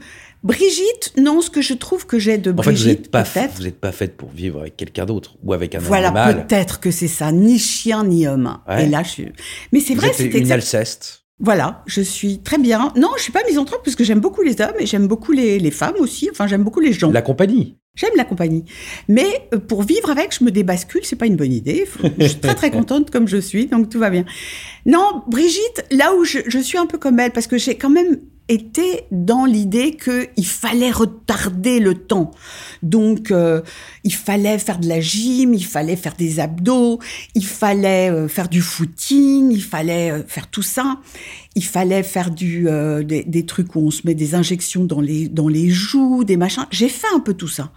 Brigitte, 0.43 1.13
non, 1.17 1.41
ce 1.41 1.49
que 1.49 1.61
je 1.61 1.73
trouve 1.73 2.05
que 2.05 2.17
j'ai 2.17 2.37
de 2.37 2.51
En 2.51 2.55
fait, 2.63 2.71
vous 2.71 2.77
Brigitte, 2.77 2.87
n'êtes 2.99 3.11
pas, 3.11 3.23
vous 3.57 3.67
êtes 3.67 3.79
pas 3.79 3.91
faite 3.91 4.15
pour 4.15 4.29
vivre 4.31 4.61
avec 4.61 4.77
quelqu'un 4.77 5.05
d'autre 5.05 5.35
ou 5.43 5.53
avec 5.53 5.75
un 5.75 5.79
Voilà, 5.79 6.07
animal. 6.09 6.47
peut-être 6.47 6.79
que 6.79 6.91
c'est 6.91 7.07
ça, 7.09 7.31
ni 7.31 7.59
chien 7.59 8.05
ni 8.05 8.25
homme. 8.27 8.57
Ouais. 8.67 8.85
Et 8.85 8.89
là, 8.89 9.03
je 9.03 9.09
suis. 9.09 9.27
Mais 9.73 9.79
c'est 9.81 9.95
vrai, 9.95 10.11
c'est 10.13 10.25
une 10.25 10.35
exact- 10.37 10.53
Alceste. 10.55 11.23
Voilà, 11.41 11.83
je 11.87 12.01
suis 12.01 12.39
très 12.39 12.57
bien. 12.57 12.91
Non, 12.97 13.09
je 13.17 13.23
suis 13.23 13.31
pas 13.31 13.43
misanthrope 13.47 13.81
parce 13.83 13.95
que 13.95 14.03
j'aime 14.03 14.19
beaucoup 14.19 14.41
les 14.41 14.59
hommes 14.61 14.73
et 14.79 14.85
j'aime 14.85 15.07
beaucoup 15.07 15.31
les, 15.31 15.57
les 15.57 15.71
femmes 15.71 15.95
aussi. 15.99 16.29
Enfin, 16.31 16.47
j'aime 16.47 16.63
beaucoup 16.63 16.81
les 16.81 16.91
gens. 16.91 17.11
La 17.11 17.21
compagnie. 17.21 17.77
J'aime 17.95 18.11
la 18.17 18.25
compagnie. 18.25 18.65
Mais 19.07 19.47
euh, 19.53 19.57
pour 19.57 19.83
vivre 19.83 20.09
avec, 20.09 20.33
je 20.37 20.43
me 20.43 20.51
débascule, 20.51 21.01
c'est 21.03 21.15
pas 21.15 21.25
une 21.27 21.37
bonne 21.37 21.53
idée. 21.53 21.85
Je 22.17 22.25
suis 22.27 22.39
très 22.39 22.55
très 22.55 22.71
contente 22.77 23.09
comme 23.09 23.27
je 23.27 23.37
suis, 23.37 23.67
donc 23.67 23.89
tout 23.89 23.99
va 23.99 24.09
bien. 24.09 24.25
Non, 24.85 25.23
Brigitte, 25.27 25.85
là 25.91 26.13
où 26.13 26.23
je, 26.25 26.39
je 26.45 26.59
suis 26.59 26.77
un 26.77 26.85
peu 26.85 26.97
comme 26.97 27.19
elle, 27.19 27.31
parce 27.31 27.47
que 27.47 27.57
j'ai 27.57 27.75
quand 27.75 27.89
même 27.89 28.19
été 28.49 29.03
dans 29.11 29.45
l'idée 29.45 29.95
qu'il 29.95 30.45
fallait 30.45 30.91
retarder 30.91 31.79
le 31.79 31.93
temps. 31.93 32.31
Donc, 32.81 33.31
euh, 33.31 33.61
il 34.03 34.13
fallait 34.13 34.57
faire 34.57 34.79
de 34.79 34.87
la 34.87 34.99
gym, 34.99 35.53
il 35.53 35.65
fallait 35.65 35.95
faire 35.95 36.15
des 36.15 36.39
abdos, 36.39 36.99
il 37.35 37.45
fallait 37.45 38.09
euh, 38.09 38.27
faire 38.27 38.49
du 38.49 38.61
footing, 38.61 39.51
il 39.51 39.63
fallait 39.63 40.11
euh, 40.11 40.23
faire 40.27 40.47
tout 40.47 40.63
ça. 40.63 40.97
Il 41.55 41.63
fallait 41.63 42.03
faire 42.03 42.31
du, 42.31 42.67
des, 43.03 43.23
des 43.23 43.45
trucs 43.45 43.75
où 43.75 43.79
on 43.79 43.91
se 43.91 44.01
met 44.05 44.13
des 44.13 44.35
injections 44.35 44.85
dans 44.85 45.01
les, 45.01 45.27
dans 45.27 45.47
les 45.47 45.69
joues, 45.69 46.23
des 46.23 46.37
machins. 46.37 46.65
J'ai 46.71 46.89
fait 46.89 47.07
un 47.13 47.19
peu 47.19 47.33
tout 47.33 47.47
ça. 47.47 47.71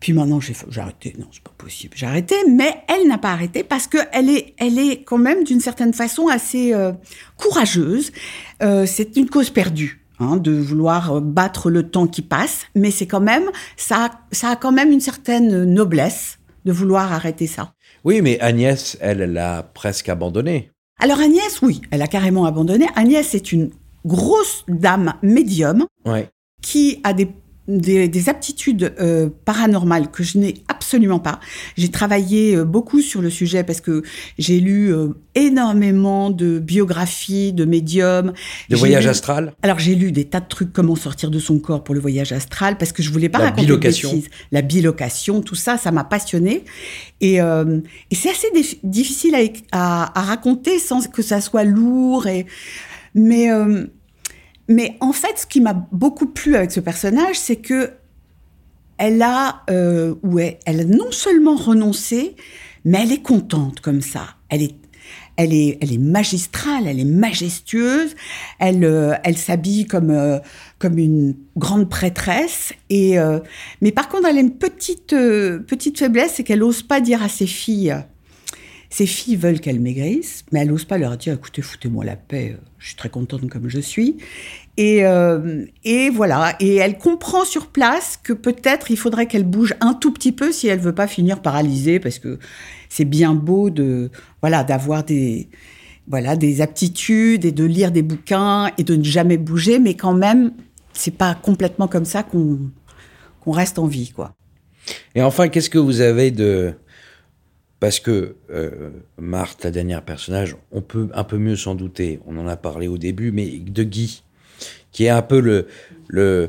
Puis 0.00 0.12
maintenant, 0.12 0.40
j'ai 0.40 0.54
arrêté. 0.80 1.14
Non, 1.18 1.26
c'est 1.32 1.42
pas 1.42 1.52
possible. 1.58 1.94
J'ai 1.96 2.06
arrêté, 2.06 2.36
mais 2.48 2.72
elle 2.88 3.08
n'a 3.08 3.18
pas 3.18 3.32
arrêté 3.32 3.62
parce 3.62 3.88
que 3.88 3.98
elle 4.12 4.30
est, 4.30 4.54
elle 4.58 4.78
est 4.78 5.02
quand 5.02 5.18
même 5.18 5.44
d'une 5.44 5.60
certaine 5.60 5.92
façon 5.92 6.28
assez 6.28 6.72
courageuse. 7.36 8.12
Euh, 8.64 8.86
c'est 8.86 9.16
une 9.16 9.28
cause 9.28 9.50
perdue. 9.50 10.00
hein, 10.20 10.36
de 10.36 10.52
vouloir 10.52 11.16
euh, 11.16 11.20
battre 11.20 11.70
le 11.70 11.90
temps 11.90 12.06
qui 12.06 12.22
passe, 12.22 12.66
mais 12.76 12.92
c'est 12.92 13.06
quand 13.06 13.20
même 13.20 13.50
ça, 13.76 14.04
a- 14.06 14.20
ça 14.30 14.50
a 14.50 14.56
quand 14.56 14.70
même 14.70 14.92
une 14.92 15.00
certaine 15.00 15.64
noblesse 15.64 16.38
de 16.64 16.70
vouloir 16.72 17.12
arrêter 17.12 17.48
ça. 17.48 17.74
Oui, 18.04 18.22
mais 18.22 18.38
Agnès, 18.40 18.96
elle, 19.00 19.20
elle 19.22 19.32
l'a 19.32 19.64
presque 19.74 20.08
abandonné. 20.08 20.70
Alors 21.00 21.18
Agnès, 21.18 21.60
oui, 21.62 21.80
elle 21.90 22.00
a 22.00 22.06
carrément 22.06 22.46
abandonné. 22.46 22.86
Agnès 22.94 23.34
est 23.34 23.50
une 23.50 23.70
grosse 24.06 24.64
dame 24.68 25.14
médium 25.22 25.84
Ouais. 26.06 26.28
qui 26.62 27.00
a 27.02 27.12
des, 27.12 27.28
des, 27.68 28.08
des 28.08 28.28
aptitudes 28.28 28.94
euh, 29.00 29.28
paranormales 29.44 30.10
que 30.10 30.22
je 30.22 30.38
n'ai 30.38 30.54
absolument 30.68 31.18
pas. 31.18 31.40
J'ai 31.76 31.88
travaillé 31.90 32.56
euh, 32.56 32.64
beaucoup 32.64 33.00
sur 33.00 33.22
le 33.22 33.30
sujet 33.30 33.64
parce 33.64 33.80
que 33.80 34.02
j'ai 34.38 34.60
lu 34.60 34.92
euh, 34.92 35.08
énormément 35.34 36.30
de 36.30 36.58
biographies 36.58 37.52
de 37.52 37.64
médiums. 37.64 38.32
De 38.68 38.76
voyage 38.76 39.04
lu- 39.04 39.10
astral 39.10 39.52
alors 39.62 39.78
j'ai 39.78 39.94
lu 39.94 40.12
des 40.12 40.24
tas 40.26 40.40
de 40.40 40.48
trucs 40.48 40.72
comment 40.72 40.94
sortir 40.96 41.30
de 41.30 41.38
son 41.38 41.58
corps 41.58 41.82
pour 41.84 41.94
le 41.94 42.00
voyage 42.00 42.32
astral 42.32 42.76
parce 42.76 42.92
que 42.92 43.02
je 43.02 43.10
voulais 43.10 43.28
pas 43.30 43.38
La 43.38 43.44
raconter 43.46 43.66
bilocation. 43.66 44.10
bêtises. 44.12 44.28
La 44.52 44.62
bilocation, 44.62 45.40
tout 45.40 45.54
ça, 45.54 45.78
ça 45.78 45.90
m'a 45.90 46.04
passionné 46.04 46.64
et, 47.20 47.36
et 47.36 48.14
c'est 48.14 48.30
assez 48.30 48.48
dif- 48.54 48.78
difficile 48.82 49.34
à, 49.34 49.40
à, 49.72 50.20
à 50.20 50.22
raconter 50.22 50.78
sans 50.78 51.08
que 51.08 51.22
ça 51.22 51.40
soit 51.40 51.64
lourd 51.64 52.26
et 52.26 52.46
mais 53.14 53.48
mais 54.68 54.96
en 55.00 55.12
fait 55.12 55.38
ce 55.38 55.46
qui 55.46 55.60
m'a 55.60 55.74
beaucoup 55.92 56.26
plu 56.26 56.56
avec 56.56 56.70
ce 56.70 56.80
personnage 56.80 57.36
c'est 57.38 57.56
que 57.56 57.90
elle 58.98 59.22
a 59.22 59.62
euh, 59.70 60.14
elle 60.66 60.80
a 60.80 60.84
non 60.84 61.10
seulement 61.10 61.56
renoncé 61.56 62.36
mais 62.84 63.02
elle 63.02 63.12
est 63.12 63.22
contente 63.22 63.80
comme 63.80 64.00
ça 64.00 64.26
elle 64.48 64.62
est 64.62 64.74
elle 65.36 65.52
est, 65.52 65.78
elle 65.80 65.92
est 65.92 65.98
magistrale, 65.98 66.86
elle 66.86 67.00
est 67.00 67.04
majestueuse, 67.04 68.14
elle, 68.60 68.84
euh, 68.84 69.14
elle 69.24 69.36
s'habille 69.36 69.84
comme, 69.84 70.10
euh, 70.10 70.38
comme 70.78 70.96
une 70.96 71.34
grande 71.56 71.90
prêtresse. 71.90 72.72
Et, 72.88 73.16
mais 73.80 73.90
par 73.90 74.08
contre, 74.08 74.28
elle 74.28 74.36
a 74.36 74.40
une 74.40 74.56
petite, 74.56 75.10
petite 75.10 75.98
faiblesse, 75.98 76.34
c'est 76.36 76.44
qu'elle 76.44 76.60
n'ose 76.60 76.84
pas 76.84 77.00
dire 77.00 77.20
à 77.20 77.28
ses 77.28 77.48
filles. 77.48 77.96
Ses 78.94 79.06
filles 79.06 79.34
veulent 79.34 79.58
qu'elle 79.58 79.80
maigrisse, 79.80 80.44
mais 80.52 80.60
elle 80.60 80.68
n'ose 80.68 80.84
pas 80.84 80.98
leur 80.98 81.16
dire 81.16 81.34
écoutez, 81.34 81.62
foutez-moi 81.62 82.04
la 82.04 82.14
paix, 82.14 82.56
je 82.78 82.86
suis 82.86 82.94
très 82.94 83.08
contente 83.08 83.50
comme 83.50 83.68
je 83.68 83.80
suis. 83.80 84.18
Et, 84.76 85.04
euh, 85.04 85.64
et 85.82 86.10
voilà, 86.10 86.54
et 86.60 86.76
elle 86.76 86.96
comprend 86.96 87.44
sur 87.44 87.66
place 87.66 88.16
que 88.22 88.32
peut-être 88.32 88.92
il 88.92 88.96
faudrait 88.96 89.26
qu'elle 89.26 89.42
bouge 89.42 89.74
un 89.80 89.94
tout 89.94 90.12
petit 90.12 90.30
peu 90.30 90.52
si 90.52 90.68
elle 90.68 90.78
veut 90.78 90.94
pas 90.94 91.08
finir 91.08 91.42
paralysée, 91.42 91.98
parce 91.98 92.20
que 92.20 92.38
c'est 92.88 93.04
bien 93.04 93.34
beau 93.34 93.68
de 93.68 94.12
voilà 94.42 94.62
d'avoir 94.62 95.02
des 95.02 95.48
voilà 96.06 96.36
des 96.36 96.60
aptitudes 96.60 97.44
et 97.44 97.50
de 97.50 97.64
lire 97.64 97.90
des 97.90 98.02
bouquins 98.02 98.70
et 98.78 98.84
de 98.84 98.94
ne 98.94 99.02
jamais 99.02 99.38
bouger, 99.38 99.80
mais 99.80 99.94
quand 99.94 100.14
même 100.14 100.52
c'est 100.92 101.16
pas 101.16 101.34
complètement 101.34 101.88
comme 101.88 102.04
ça 102.04 102.22
qu'on 102.22 102.60
qu'on 103.40 103.50
reste 103.50 103.80
en 103.80 103.88
vie 103.88 104.12
quoi. 104.14 104.36
Et 105.14 105.22
enfin, 105.22 105.48
qu'est-ce 105.48 105.70
que 105.70 105.78
vous 105.78 106.00
avez 106.00 106.30
de... 106.30 106.74
Parce 107.84 108.00
que 108.00 108.36
euh, 108.48 108.88
Marthe, 109.18 109.62
la 109.62 109.70
dernière 109.70 110.00
personnage, 110.00 110.56
on 110.72 110.80
peut 110.80 111.10
un 111.12 111.22
peu 111.22 111.36
mieux 111.36 111.54
s'en 111.54 111.74
douter, 111.74 112.18
on 112.24 112.38
en 112.38 112.48
a 112.48 112.56
parlé 112.56 112.88
au 112.88 112.96
début, 112.96 113.30
mais 113.30 113.58
de 113.58 113.82
Guy, 113.82 114.22
qui 114.90 115.04
est 115.04 115.10
un 115.10 115.20
peu 115.20 115.38
le, 115.38 115.66
le, 116.08 116.48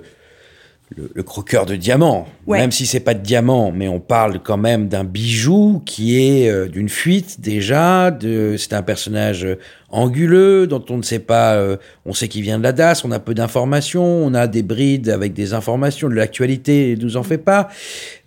le, 0.95 1.11
le 1.13 1.23
croqueur 1.23 1.65
de 1.65 1.75
diamants. 1.75 2.27
Ouais. 2.47 2.59
Même 2.59 2.71
si 2.71 2.85
c'est 2.85 2.99
pas 2.99 3.13
de 3.13 3.21
diamant, 3.23 3.71
mais 3.75 3.87
on 3.87 3.99
parle 3.99 4.39
quand 4.41 4.57
même 4.57 4.87
d'un 4.87 5.03
bijou 5.03 5.81
qui 5.85 6.19
est 6.21 6.49
euh, 6.49 6.67
d'une 6.67 6.89
fuite 6.89 7.41
déjà. 7.41 8.11
De, 8.11 8.55
c'est 8.57 8.73
un 8.73 8.81
personnage 8.83 9.45
euh, 9.45 9.55
anguleux 9.89 10.67
dont 10.67 10.83
on 10.89 10.97
ne 10.97 11.01
sait 11.03 11.19
pas. 11.19 11.55
euh, 11.55 11.77
on 12.05 12.13
sait 12.13 12.27
qu'il 12.27 12.41
vient 12.43 12.57
de 12.59 12.63
la 12.63 12.71
DAS, 12.71 13.03
on 13.03 13.11
a 13.11 13.19
peu 13.19 13.33
d'informations, 13.33 14.03
on 14.03 14.33
a 14.33 14.47
des 14.47 14.61
brides 14.63 15.09
avec 15.09 15.33
des 15.33 15.53
informations 15.53 16.07
de 16.09 16.13
l'actualité, 16.13 16.95
ne 16.97 17.03
nous 17.03 17.17
en 17.17 17.23
fait 17.23 17.37
pas. 17.39 17.69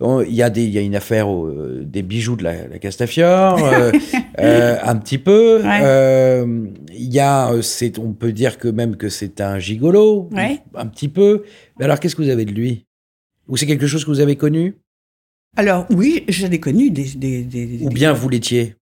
Il 0.01 0.35
y 0.35 0.43
a 0.43 0.51
des, 0.51 0.65
il 0.65 0.71
y 0.71 0.79
a 0.79 0.81
une 0.81 0.97
affaire 0.97 1.31
euh, 1.33 1.83
des 1.85 2.03
bijoux 2.03 2.37
de 2.37 2.45
la, 2.45 2.67
la 2.69 2.79
Castafiore, 2.79 3.59
euh, 3.65 3.93
euh, 4.41 4.77
un 4.83 4.97
petit 4.97 5.19
peu. 5.19 5.61
Ouais. 5.63 5.81
Euh, 5.83 6.47
Il 6.93 7.13
y 7.13 7.21
a, 7.21 7.51
c'est, 7.63 7.99
on 7.99 8.13
peut 8.13 8.33
dire 8.33 8.59
que 8.59 8.69
même 8.69 8.97
que 8.97 9.09
c'est 9.09 9.41
un 9.41 9.59
gigolo, 9.59 10.29
Ouais. 10.33 10.59
un 10.75 10.87
petit 10.87 11.09
peu. 11.09 11.45
Mais 11.79 11.85
alors, 11.85 12.01
qu'est-ce 12.01 12.17
que 12.17 12.23
vous 12.23 12.29
avez 12.31 12.45
de 12.45 12.53
lui? 12.53 12.87
Ou 13.47 13.57
c'est 13.57 13.67
quelque 13.67 13.87
chose 13.87 14.05
que 14.05 14.11
vous 14.11 14.21
avez 14.21 14.37
connu? 14.37 14.75
Alors 15.57 15.87
oui, 15.91 16.25
j'en 16.29 16.51
ai 16.51 16.61
connu 16.61 16.91
des, 16.91 17.05
des, 17.15 17.43
des- 17.43 17.81
Ou 17.87 17.89
bien 17.89 18.13
vous 18.13 18.29
l'étiez? 18.29 18.77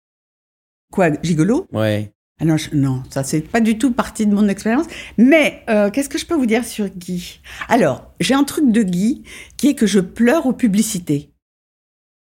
Quoi 0.91 1.11
gigolo 1.23 1.67
Ouais. 1.73 2.13
Ah 2.41 2.45
non, 2.45 2.57
je- 2.57 2.75
non, 2.75 3.03
ça 3.09 3.23
c'est 3.25 3.41
pas 3.41 3.61
du 3.61 3.79
tout 3.79 3.93
partie 3.93 4.27
de 4.27 4.35
mon 4.35 4.49
expérience. 4.49 4.87
Mais 5.17 5.63
euh, 5.71 5.91
qu'est-ce 5.91 6.09
que 6.09 6.19
je 6.19 6.27
peux 6.27 6.35
vous 6.35 6.47
dire 6.47 6.65
sur 6.65 6.89
Guy? 6.89 7.41
Alors, 7.69 8.13
j'ai 8.21 8.35
un 8.35 8.45
truc 8.45 8.71
de 8.73 8.83
Guy 8.83 9.23
qui 9.57 9.69
est 9.69 9.75
que 9.75 9.87
je 9.87 10.01
pleure 10.01 10.47
aux 10.47 10.53
publicités. 10.53 11.31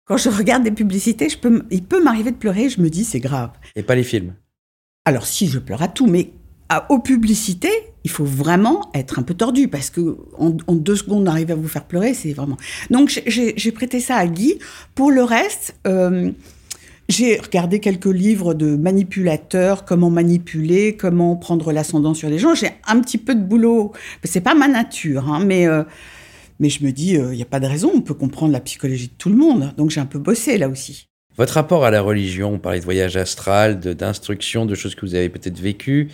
Quand 0.07 0.17
je 0.17 0.29
regarde 0.31 0.65
des 0.65 0.73
publicités, 0.73 1.29
je 1.29 1.39
peux, 1.39 1.65
il 1.71 1.85
peut 1.85 2.03
m'arriver 2.03 2.33
de 2.33 2.37
pleurer. 2.37 2.69
Je 2.71 2.81
me 2.81 2.91
dis 2.91 3.05
c'est 3.05 3.21
grave. 3.21 3.53
Et 3.77 3.83
pas 3.85 3.95
les 3.95 4.03
films? 4.03 4.35
Alors 5.05 5.27
si 5.27 5.47
je 5.47 5.59
pleure 5.61 5.83
à 5.83 5.89
tout, 5.89 6.07
mais 6.07 6.33
à, 6.69 6.91
aux 6.91 6.99
publicités, 6.99 7.90
il 8.05 8.11
faut 8.11 8.25
vraiment 8.25 8.91
être 8.95 9.19
un 9.19 9.23
peu 9.23 9.35
tordu 9.35 9.69
parce 9.69 9.91
que 9.91 10.17
en, 10.39 10.51
deux 10.75 10.97
secondes 10.97 11.25
d'arriver 11.25 11.53
à 11.53 11.57
vous 11.57 11.69
faire 11.69 11.85
pleurer, 11.85 12.15
c'est 12.15 12.33
vraiment. 12.33 12.57
Donc 12.91 13.23
j'ai- 13.27 13.73
prêté 13.73 14.01
ça 14.01 14.17
à 14.17 14.27
Guy. 14.27 14.59
Pour 14.95 15.11
le 15.11 15.23
reste, 15.23 15.75
euh, 15.87 16.31
j'ai 17.09 17.39
regardé 17.39 17.81
quelques 17.81 18.07
livres 18.07 18.55
de 18.55 18.77
manipulateurs, 18.77 19.85
comment 19.85 20.11
manipuler, 20.11 20.97
comment 20.97 21.37
prendre 21.37 21.73
l'ascendant 21.73 22.15
sur 22.15 22.29
les 22.31 22.39
gens. 22.39 22.55
J'ai 22.55 22.71
un 22.87 23.01
petit 23.01 23.19
peu 23.19 23.35
de 23.35 23.43
boulot. 23.43 23.93
C'est 24.25 24.41
pas 24.41 24.55
ma 24.55 24.69
nature, 24.69 25.29
hein, 25.33 25.43
mais 25.45 25.67
euh, 25.67 25.83
mais 26.59 26.69
je 26.71 26.85
me 26.85 26.93
dis, 26.93 27.13
il 27.15 27.23
n'y 27.31 27.43
a 27.43 27.47
pas 27.47 27.61
de 27.61 27.67
raison. 27.67 27.91
On 27.95 28.01
peut 28.03 28.15
comprendre 28.15 28.53
la 28.53 28.61
psychologie 28.61 29.09
de 29.09 29.13
tout 29.17 29.29
le 29.31 29.37
monde. 29.37 29.73
Donc 29.77 29.91
j'ai 29.91 30.01
un 30.01 30.07
peu 30.07 30.19
bossé 30.19 30.59
là 30.59 30.69
aussi. 30.69 31.07
Votre 31.37 31.55
rapport 31.55 31.85
à 31.85 31.91
la 31.91 32.03
religion, 32.03 32.55
on 32.55 32.59
parlait 32.59 32.81
de 32.81 32.85
voyage 32.85 33.17
astral, 33.17 33.81
de- 33.81 33.93
d'instruction, 33.95 34.67
de, 34.67 34.75
choses 34.75 34.95
que 34.95 35.07
vous 35.07 35.15
avez 35.15 35.29
peut-être 35.31 35.59
vécues. 35.59 36.09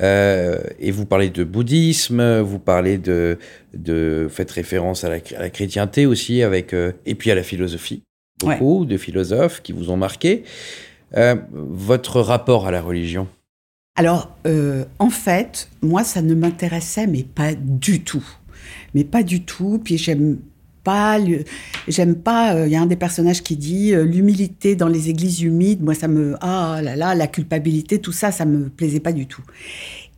Euh, 0.00 0.60
et 0.78 0.90
vous 0.90 1.04
parlez 1.04 1.30
de 1.30 1.44
bouddhisme, 1.44 2.40
vous 2.40 2.58
parlez 2.58 2.98
de, 2.98 3.38
de 3.74 4.28
faites 4.30 4.50
référence 4.50 5.04
à 5.04 5.08
la, 5.08 5.16
à 5.36 5.40
la 5.40 5.50
chrétienté 5.50 6.06
aussi, 6.06 6.42
avec 6.42 6.72
euh, 6.72 6.92
et 7.06 7.14
puis 7.14 7.30
à 7.30 7.34
la 7.34 7.42
philosophie. 7.42 8.02
Beaucoup 8.40 8.86
de 8.86 8.96
philosophes 8.96 9.60
qui 9.62 9.72
vous 9.72 9.90
ont 9.90 9.96
marqué. 9.96 10.44
Euh, 11.16 11.34
votre 11.52 12.20
rapport 12.20 12.66
à 12.66 12.70
la 12.70 12.80
religion? 12.80 13.28
Alors, 13.96 14.34
en 14.98 15.10
fait, 15.10 15.68
moi, 15.82 16.04
ça 16.04 16.22
ne 16.22 16.34
m'intéressait, 16.34 17.06
mais 17.06 17.24
pas 17.24 17.54
du 17.54 18.02
tout. 18.02 18.24
Mais 18.94 19.04
pas 19.04 19.22
du 19.22 19.42
tout. 19.42 19.78
Puis 19.84 19.98
j'aime 19.98 20.38
pas, 20.82 21.18
j'aime 21.88 22.14
pas. 22.16 22.54
euh, 22.54 22.66
Il 22.66 22.72
y 22.72 22.76
a 22.76 22.80
un 22.80 22.86
des 22.86 22.96
personnages 22.96 23.42
qui 23.42 23.56
dit 23.56 23.92
euh, 23.92 24.04
l'humilité 24.04 24.76
dans 24.76 24.88
les 24.88 25.08
églises 25.08 25.42
humides. 25.42 25.82
Moi, 25.82 25.94
ça 25.94 26.08
me, 26.08 26.36
ah 26.40 26.80
là 26.82 26.96
là, 26.96 27.14
la 27.14 27.26
culpabilité, 27.26 27.98
tout 27.98 28.12
ça, 28.12 28.32
ça 28.32 28.44
me 28.44 28.68
plaisait 28.68 29.00
pas 29.00 29.12
du 29.12 29.26
tout. 29.26 29.42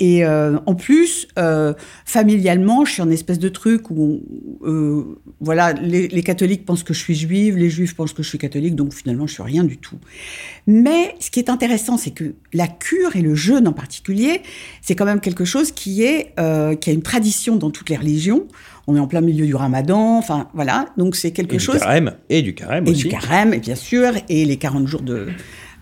Et 0.00 0.24
euh, 0.24 0.58
en 0.66 0.74
plus, 0.74 1.28
euh, 1.38 1.74
familialement, 2.04 2.84
je 2.84 2.92
suis 2.92 3.02
un 3.02 3.10
espèce 3.10 3.38
de 3.38 3.48
truc 3.48 3.90
où, 3.90 4.20
euh, 4.64 5.18
voilà, 5.40 5.72
les, 5.74 6.08
les 6.08 6.22
catholiques 6.22 6.64
pensent 6.64 6.82
que 6.82 6.92
je 6.92 6.98
suis 6.98 7.14
juive, 7.14 7.56
les 7.56 7.70
juifs 7.70 7.94
pensent 7.94 8.12
que 8.12 8.22
je 8.22 8.28
suis 8.28 8.38
catholique, 8.38 8.74
donc 8.74 8.94
finalement, 8.94 9.26
je 9.26 9.34
suis 9.34 9.42
rien 9.42 9.64
du 9.64 9.78
tout. 9.78 9.98
Mais 10.66 11.14
ce 11.20 11.30
qui 11.30 11.38
est 11.38 11.50
intéressant, 11.50 11.96
c'est 11.98 12.10
que 12.10 12.34
la 12.52 12.66
cure 12.66 13.16
et 13.16 13.22
le 13.22 13.34
jeûne 13.34 13.68
en 13.68 13.72
particulier, 13.72 14.42
c'est 14.80 14.96
quand 14.96 15.04
même 15.04 15.20
quelque 15.20 15.44
chose 15.44 15.72
qui 15.72 16.02
est 16.02 16.34
qui 16.80 16.90
a 16.90 16.92
une 16.92 17.02
tradition 17.02 17.56
dans 17.56 17.70
toutes 17.70 17.90
les 17.90 17.96
religions. 17.96 18.46
On 18.88 18.96
est 18.96 19.00
en 19.00 19.06
plein 19.06 19.20
milieu 19.20 19.46
du 19.46 19.54
Ramadan, 19.54 20.18
enfin 20.18 20.48
voilà, 20.54 20.86
donc 20.96 21.14
c'est 21.14 21.30
quelque 21.30 21.54
Et 21.54 21.58
chose 21.60 21.76
du 21.76 21.80
carême. 21.80 22.14
Et 22.28 22.42
du 22.42 22.54
carême 22.54 22.86
et 22.86 22.90
aussi. 22.90 23.02
du 23.04 23.08
carême, 23.08 23.54
et 23.54 23.58
bien 23.58 23.76
sûr, 23.76 24.12
et 24.28 24.44
les 24.44 24.56
40 24.56 24.88
jours 24.88 25.02
de, 25.02 25.28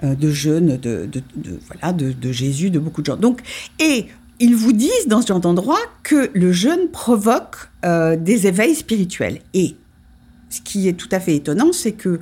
de 0.02 0.30
jeûne 0.30 0.76
de, 0.76 1.06
de, 1.06 1.22
voilà, 1.66 1.92
de, 1.92 2.12
de 2.12 2.32
Jésus, 2.32 2.70
de 2.70 2.78
beaucoup 2.78 3.02
de 3.02 3.06
gens. 3.06 3.16
Donc, 3.16 3.40
et 3.78 4.06
ils 4.40 4.56
vous 4.56 4.72
disent 4.72 5.06
dans 5.06 5.20
ce 5.20 5.28
genre 5.28 5.40
d'endroit 5.40 5.80
que 6.02 6.30
le 6.32 6.50
jeûne 6.50 6.88
provoque 6.90 7.68
euh, 7.84 8.16
des 8.16 8.46
éveils 8.46 8.74
spirituels. 8.74 9.40
Et 9.52 9.76
ce 10.48 10.62
qui 10.62 10.88
est 10.88 10.94
tout 10.94 11.08
à 11.12 11.20
fait 11.20 11.36
étonnant, 11.36 11.72
c'est 11.72 11.92
que 11.92 12.20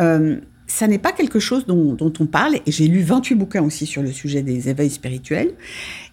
euh, 0.00 0.36
ça 0.66 0.88
n'est 0.88 0.98
pas 0.98 1.12
quelque 1.12 1.38
chose 1.38 1.66
dont, 1.66 1.94
dont 1.94 2.12
on 2.18 2.26
parle, 2.26 2.56
et 2.66 2.72
j'ai 2.72 2.88
lu 2.88 3.02
28 3.02 3.34
bouquins 3.36 3.62
aussi 3.62 3.86
sur 3.86 4.02
le 4.02 4.12
sujet 4.12 4.42
des 4.42 4.68
éveils 4.68 4.90
spirituels, 4.90 5.52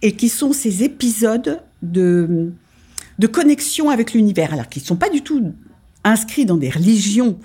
et 0.04 0.14
qui 0.14 0.30
sont 0.30 0.54
ces 0.54 0.84
épisodes 0.84 1.60
de, 1.82 2.52
de 3.18 3.28
connexion 3.28 3.90
avec 3.90 4.14
l'univers, 4.14 4.54
alors 4.54 4.70
qu'ils 4.70 4.84
ne 4.84 4.88
sont 4.88 4.96
pas 4.96 5.10
du 5.10 5.22
tout 5.22 5.54
inscrits 6.04 6.46
dans 6.46 6.58
des 6.58 6.70
religions 6.70 7.38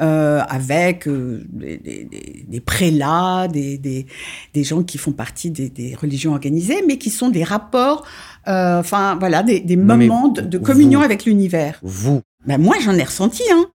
euh, 0.00 0.40
avec 0.48 1.06
euh, 1.06 1.44
des, 1.50 1.78
des- 1.78 2.04
des- 2.04 2.44
des 2.48 2.60
prélats, 2.60 3.46
des, 3.48 4.06
gens 4.56 4.82
qui 4.82 4.98
font 4.98 5.12
partie 5.12 5.50
des, 5.50 5.94
religions 5.94 6.32
organisées, 6.32 6.82
mais 6.86 6.98
qui 6.98 7.10
sont 7.10 7.28
des 7.30 7.44
rapports, 7.44 8.04
euh, 8.48 8.80
enfin 8.80 9.16
voilà, 9.20 9.42
des, 9.42 9.76
moments 9.76 10.28
de, 10.28 10.40
de 10.40 10.58
vous- 10.58 10.64
communion 10.64 11.00
avec 11.00 11.24
l'univers. 11.24 11.78
Vous. 11.82 12.22
Ben 12.46 12.58
moi, 12.60 12.76
j'en 12.82 12.94
ai 12.94 13.04
ressenti, 13.04 13.42
hein. 13.52 13.66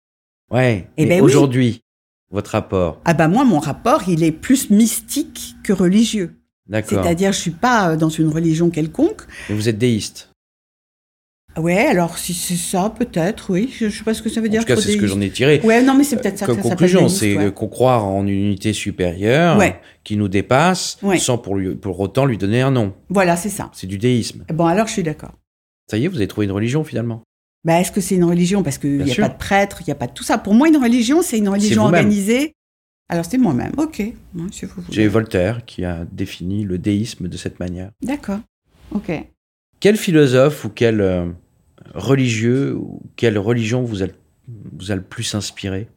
Ouais. 0.50 0.88
Eh 0.96 1.04
Mais 1.04 1.08
ben 1.10 1.20
oui. 1.20 1.26
aujourd'hui, 1.26 1.82
votre 2.30 2.50
rapport? 2.52 3.00
Ah 3.04 3.14
ben 3.14 3.28
moi, 3.28 3.44
mon 3.44 3.58
rapport, 3.60 4.02
il 4.08 4.24
est 4.24 4.32
plus 4.32 4.70
mystique 4.70 5.54
que 5.62 5.72
religieux. 5.72 6.34
D'accord. 6.66 7.02
C'est-à-dire, 7.02 7.32
je 7.32 7.38
suis 7.38 7.50
pas 7.50 7.96
dans 7.96 8.10
une 8.10 8.28
religion 8.28 8.68
quelconque. 8.70 9.22
Mais 9.48 9.54
vous 9.54 9.68
êtes 9.70 9.78
déiste. 9.78 10.27
Ouais, 11.58 11.86
alors 11.86 12.18
si 12.18 12.34
c'est 12.34 12.56
ça, 12.56 12.92
peut-être, 12.96 13.50
oui. 13.50 13.70
Je, 13.76 13.88
je 13.88 13.98
sais 13.98 14.04
pas 14.04 14.14
ce 14.14 14.22
que 14.22 14.28
ça 14.28 14.40
veut 14.40 14.48
En 14.48 14.50
dire. 14.50 14.60
tout 14.60 14.66
cas, 14.66 14.76
c'est 14.76 14.92
ce 14.92 14.96
que 14.96 15.06
j'en 15.06 15.20
ai 15.20 15.30
tiré. 15.30 15.60
Ouais, 15.64 15.82
non, 15.82 15.94
mais 15.94 16.04
c'est 16.04 16.16
peut-être 16.16 16.38
ça 16.38 16.46
que 16.46 16.52
Comme 16.52 16.62
ça 16.62 16.68
s'appelle 16.70 16.90
conclusion, 16.90 17.08
c'est 17.08 17.36
ouais. 17.36 17.52
qu'on 17.52 17.68
croire 17.68 18.04
en 18.06 18.22
une 18.26 18.46
unité 18.46 18.72
supérieure 18.72 19.56
Ouais. 19.58 19.80
qui 20.04 20.16
nous 20.16 20.28
dépasse 20.28 20.98
Ouais. 21.02 21.18
sans 21.18 21.38
pour, 21.38 21.56
lui, 21.56 21.74
pour 21.74 21.98
autant 22.00 22.26
lui 22.26 22.38
donner 22.38 22.60
un 22.62 22.70
nom. 22.70 22.94
Voilà, 23.08 23.36
c'est 23.36 23.48
ça. 23.48 23.70
C'est 23.74 23.86
du 23.86 23.98
déisme. 23.98 24.44
Bon, 24.52 24.66
alors 24.66 24.86
je 24.86 24.92
suis 24.92 25.02
d'accord. 25.02 25.32
Ça 25.90 25.96
y 25.98 26.04
est, 26.04 26.08
vous 26.08 26.16
avez 26.16 26.28
trouvé 26.28 26.46
une 26.46 26.52
religion 26.52 26.84
finalement. 26.84 27.22
Bah, 27.64 27.80
est-ce 27.80 27.90
que 27.92 28.00
c'est 28.00 28.14
une 28.14 28.24
religion? 28.24 28.62
Parce 28.62 28.78
qu'il 28.78 28.98
n'y 29.02 29.10
a 29.10 29.14
sûr. 29.14 29.24
pas 29.26 29.32
de 29.32 29.38
prêtre, 29.38 29.78
il 29.80 29.84
n'y 29.86 29.92
a 29.92 29.96
pas 29.96 30.06
de 30.06 30.12
tout 30.12 30.22
ça. 30.24 30.38
Pour 30.38 30.54
moi, 30.54 30.68
une 30.68 30.76
religion, 30.76 31.22
c'est 31.22 31.38
une 31.38 31.48
religion 31.48 31.82
organisée. 31.84 32.52
Alors, 33.10 33.24
c'est 33.24 33.38
moi-même. 33.38 33.72
Ok. 33.78 34.02
Si. 34.52 34.66
J'ai 34.90 35.08
Voltaire 35.08 35.64
qui 35.64 35.84
a 35.84 36.04
défini 36.12 36.64
le 36.64 36.76
déisme 36.78 37.26
de 37.26 37.36
cette 37.38 37.58
manière. 37.58 37.90
D'accord. 38.02 38.38
Ok. 38.94 39.10
Quel 39.80 39.96
philosophe 39.96 40.64
ou 40.64 40.68
quel 40.68 41.00
euh, 41.00 41.26
religieux 41.94 42.74
ou 42.74 43.02
quelle 43.16 43.38
religion 43.38 43.82
vous 43.82 44.02
a, 44.02 44.06
vous 44.46 44.90
a 44.90 44.96
le 44.96 45.02
plus 45.02 45.34
inspiré? 45.34 45.88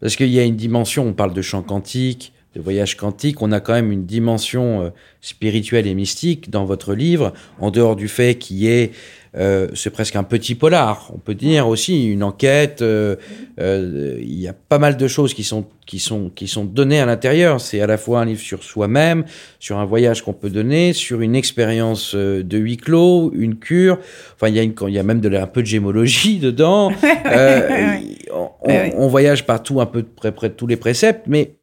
Parce 0.00 0.16
qu'il 0.16 0.28
y 0.28 0.38
a 0.38 0.44
une 0.44 0.56
dimension, 0.56 1.06
on 1.06 1.12
parle 1.14 1.32
de 1.32 1.42
chant 1.42 1.62
quantique, 1.62 2.32
de 2.54 2.60
voyage 2.60 2.96
quantique, 2.96 3.42
on 3.42 3.52
a 3.52 3.60
quand 3.60 3.74
même 3.74 3.92
une 3.92 4.06
dimension 4.06 4.82
euh, 4.82 4.90
spirituelle 5.20 5.86
et 5.86 5.94
mystique 5.94 6.50
dans 6.50 6.64
votre 6.64 6.94
livre, 6.94 7.32
en 7.58 7.70
dehors 7.70 7.96
du 7.96 8.08
fait 8.08 8.36
qu'il 8.38 8.56
y 8.56 8.68
ait 8.68 8.92
euh, 9.36 9.68
c'est 9.74 9.90
presque 9.90 10.16
un 10.16 10.22
petit 10.22 10.54
polar. 10.54 11.10
On 11.14 11.18
peut 11.18 11.34
dire 11.34 11.68
aussi 11.68 12.06
une 12.10 12.22
enquête. 12.22 12.80
euh, 12.82 13.16
euh, 13.60 14.16
Il 14.20 14.40
y 14.40 14.48
a 14.48 14.52
pas 14.54 14.78
mal 14.78 14.96
de 14.96 15.08
choses 15.08 15.34
qui 15.34 15.44
sont 15.44 15.66
qui 15.86 15.98
sont 15.98 16.30
qui 16.30 16.48
sont 16.48 16.64
données 16.64 17.00
à 17.00 17.06
l'intérieur. 17.06 17.60
C'est 17.60 17.80
à 17.80 17.86
la 17.86 17.98
fois 17.98 18.20
un 18.20 18.24
livre 18.24 18.40
sur 18.40 18.62
soi-même, 18.64 19.24
sur 19.60 19.78
un 19.78 19.84
voyage 19.84 20.22
qu'on 20.22 20.32
peut 20.32 20.50
donner, 20.50 20.92
sur 20.92 21.20
une 21.20 21.36
expérience 21.36 22.14
euh, 22.14 22.42
de 22.42 22.58
huis 22.58 22.76
clos, 22.78 23.30
une 23.34 23.56
cure. 23.58 23.98
Enfin, 24.34 24.48
il 24.48 24.54
y 24.56 24.58
a 24.58 24.62
une, 24.62 24.74
il 24.88 24.94
y 24.94 24.98
a 24.98 25.02
même 25.02 25.20
de 25.20 25.28
la- 25.28 25.42
un 25.42 25.46
peu 25.46 25.60
de 25.62 25.66
gémologie 25.66 26.38
dedans. 26.40 26.92
Euh, 27.26 27.98
on, 28.32 28.48
on 28.96 29.08
voyage 29.08 29.44
partout, 29.46 29.80
un 29.80 29.86
peu 29.86 30.02
près, 30.02 30.32
près 30.32 30.48
de 30.48 30.54
tous 30.54 30.66
les 30.66 30.76
préceptes, 30.76 31.22
mais 31.26 31.56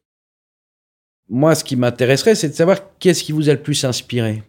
moi, 1.28 1.54
ce 1.54 1.64
qui 1.64 1.76
m'intéresserait, 1.76 2.34
c'est 2.34 2.48
de 2.50 2.54
savoir 2.54 2.78
qu'est-ce 2.98 3.24
qui 3.24 3.32
vous 3.32 3.48
a 3.48 3.52
le 3.52 3.60
plus 3.62 3.84
inspiré, 3.84 4.42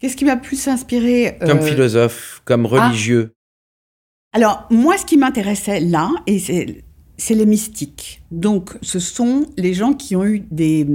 Qu'est-ce 0.00 0.16
qui 0.16 0.24
m'a 0.24 0.36
plus 0.36 0.66
inspiré 0.66 1.36
comme 1.40 1.58
euh, 1.58 1.62
philosophe, 1.62 2.40
comme 2.46 2.64
religieux. 2.64 3.34
Alors, 4.32 4.66
moi, 4.70 4.96
ce 4.96 5.04
qui 5.04 5.18
m'intéressait 5.18 5.80
là, 5.80 6.10
et 6.26 6.38
c'est, 6.38 7.34
les 7.34 7.46
mystiques. 7.46 8.22
Donc, 8.30 8.76
ce 8.80 8.98
sont 8.98 9.46
les 9.58 9.74
gens 9.74 9.92
qui 9.92 10.16
ont 10.16 10.24
eu 10.24 10.40
des, 10.50 10.86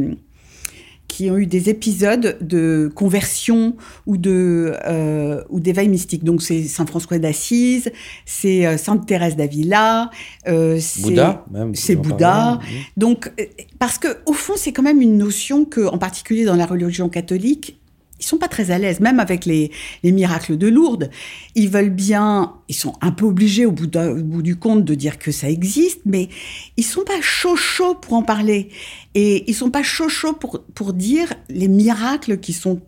qui 1.08 1.30
ont 1.30 1.38
eu 1.38 1.46
des 1.46 1.70
épisodes 1.70 2.38
de 2.42 2.92
conversion 2.96 3.76
ou 4.08 4.18
de 4.18 4.74
euh, 4.86 5.44
ou 5.50 5.60
d'éveil 5.60 5.88
mystique. 5.88 6.24
Donc, 6.24 6.42
c'est 6.42 6.64
Saint 6.64 6.86
François 6.86 7.20
d'Assise, 7.20 7.92
c'est 8.26 8.66
euh, 8.66 8.78
Sainte 8.78 9.06
Thérèse 9.06 9.36
d'Avila, 9.36 10.10
euh, 10.48 10.78
c'est 10.80 11.04
Bouddha, 11.04 11.46
c'est 11.74 11.96
Bouddha. 11.96 12.60
oui. 12.62 12.80
Donc, 12.98 13.32
parce 13.78 14.00
que 14.00 14.08
au 14.26 14.34
fond, 14.34 14.54
c'est 14.56 14.72
quand 14.72 14.84
même 14.84 15.02
une 15.02 15.18
notion 15.18 15.66
que, 15.66 15.86
en 15.86 15.98
particulier 15.98 16.44
dans 16.44 16.56
la 16.56 16.66
religion 16.66 17.08
catholique, 17.08 17.80
ils 18.26 18.28
sont 18.28 18.38
pas 18.38 18.48
très 18.48 18.72
à 18.72 18.80
l'aise, 18.80 19.02
même 19.02 19.20
avec 19.20 19.46
les, 19.46 19.72
les 20.02 20.12
miracles 20.12 20.58
de 20.58 20.68
Lourdes. 20.68 21.12
Ils 21.54 21.70
veulent 21.70 21.92
bien, 21.92 22.56
ils 22.68 22.76
sont 22.76 22.94
un 23.02 23.12
peu 23.12 23.24
obligés 23.26 23.68
au 23.68 23.72
bout, 23.72 23.88
bout 23.88 24.42
du 24.42 24.56
compte 24.56 24.84
de 24.84 24.96
dire 24.96 25.20
que 25.20 25.32
ça 25.32 25.48
existe, 25.48 26.02
mais 26.06 26.30
ils 26.76 26.84
sont 26.84 27.04
pas 27.04 27.22
chaud 27.22 27.56
chaud 27.56 27.94
pour 27.94 28.14
en 28.14 28.24
parler. 28.24 28.70
Et 29.14 29.48
ils 29.48 29.54
sont 29.54 29.70
pas 29.70 29.84
chaud 29.84 30.10
chaud 30.10 30.34
pour, 30.34 30.64
pour 30.74 30.94
dire 30.94 31.34
les 31.50 31.68
miracles 31.68 32.40
qui 32.40 32.54
sont 32.54 32.82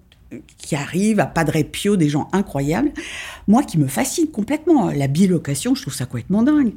qui 0.58 0.76
arrivent 0.76 1.20
à 1.20 1.26
Padre 1.26 1.62
Pio, 1.72 1.96
des 1.96 2.10
gens 2.10 2.28
incroyables. 2.34 2.92
Moi, 3.48 3.64
qui 3.64 3.78
me 3.78 3.88
fascine 3.88 4.28
complètement. 4.28 4.92
La 4.92 5.08
bilocation, 5.08 5.74
je 5.76 5.82
trouve 5.84 5.94
ça 5.94 6.06
complètement 6.06 6.44
dingue. 6.44 6.74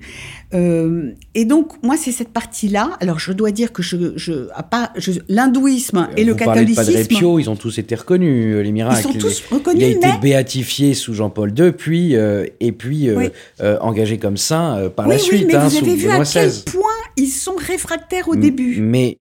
Euh, 0.54 1.10
et 1.34 1.44
donc, 1.44 1.72
moi, 1.82 1.96
c'est 1.96 2.12
cette 2.12 2.28
partie-là. 2.30 2.96
Alors, 3.00 3.18
je 3.18 3.32
dois 3.32 3.50
dire 3.50 3.72
que 3.72 3.82
je, 3.82 4.16
je, 4.16 4.48
je- 4.96 5.20
l'hindouisme 5.28 6.08
et 6.16 6.24
le 6.24 6.34
de 6.34 6.38
catholicisme, 6.38 6.84
Padre 6.94 7.08
Pio, 7.08 7.38
ils 7.38 7.50
ont 7.50 7.56
tous 7.56 7.78
été 7.78 7.94
reconnus, 7.94 8.54
euh, 8.54 8.62
les 8.62 8.68
ils 8.68 8.72
miracles. 8.72 9.02
sont 9.02 9.12
tous 9.14 9.42
Il 9.50 9.54
a 9.54 9.56
reconnus, 9.56 9.82
été 9.96 10.06
mais 10.06 10.18
béatifié 10.20 10.94
sous 10.94 11.14
Jean-Paul 11.14 11.52
II, 11.58 11.72
puis 11.72 12.16
euh, 12.16 12.46
et 12.60 12.72
puis 12.72 13.08
euh, 13.08 13.16
Oui. 13.16 13.28
euh, 13.60 13.78
engagé 13.80 14.18
comme 14.18 14.36
saint 14.36 14.90
par 14.94 15.06
oui, 15.08 15.14
la 15.16 15.20
oui, 15.20 15.26
suite, 15.26 15.46
mais 15.46 15.54
hein, 15.56 15.64
vous 15.64 15.70
sous 15.70 15.84
avez 15.84 15.94
vu 15.96 16.08
à 16.08 16.22
quel 16.24 16.48
XVI. 16.48 16.64
point 16.64 16.90
ils 17.16 17.28
sont 17.28 17.54
réfractaires 17.56 18.28
au 18.28 18.34
M- 18.34 18.40
début. 18.40 18.80
Mais 18.80 19.18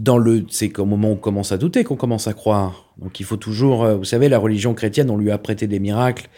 dans 0.00 0.18
le, 0.18 0.44
c'est 0.50 0.70
qu'au 0.70 0.86
moment 0.86 1.10
où 1.10 1.12
on 1.12 1.16
commence 1.16 1.52
à 1.52 1.56
douter 1.58 1.84
qu'on 1.84 1.96
commence 1.96 2.26
à 2.26 2.32
croire. 2.34 2.92
Donc 2.98 3.20
il 3.20 3.26
faut 3.26 3.36
toujours, 3.36 3.84
euh, 3.84 3.96
vous 3.96 4.04
savez, 4.04 4.28
la 4.28 4.38
religion 4.38 4.74
chrétienne, 4.74 5.08
on 5.10 5.16
lui 5.16 5.30
a 5.30 5.38
prêté 5.38 5.66
des 5.66 5.78
miracles 5.78 6.28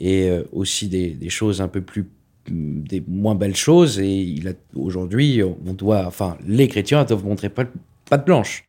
et 0.00 0.28
euh, 0.28 0.42
aussi 0.52 0.88
des, 0.88 1.10
des 1.10 1.28
choses 1.30 1.60
un 1.60 1.68
peu 1.68 1.80
plus, 1.82 2.02
mm, 2.50 2.82
des 2.82 3.04
moins 3.06 3.34
belles 3.36 3.54
choses. 3.56 4.00
Et 4.00 4.10
il 4.22 4.48
a 4.48 4.52
aujourd'hui, 4.74 5.40
on 5.42 5.72
doit, 5.72 6.04
enfin, 6.06 6.36
les 6.46 6.66
chrétiens 6.68 7.04
doivent 7.04 7.24
montrer 7.24 7.48
pas, 7.48 7.64
pas 8.10 8.18
de 8.18 8.24
blanche 8.24 8.64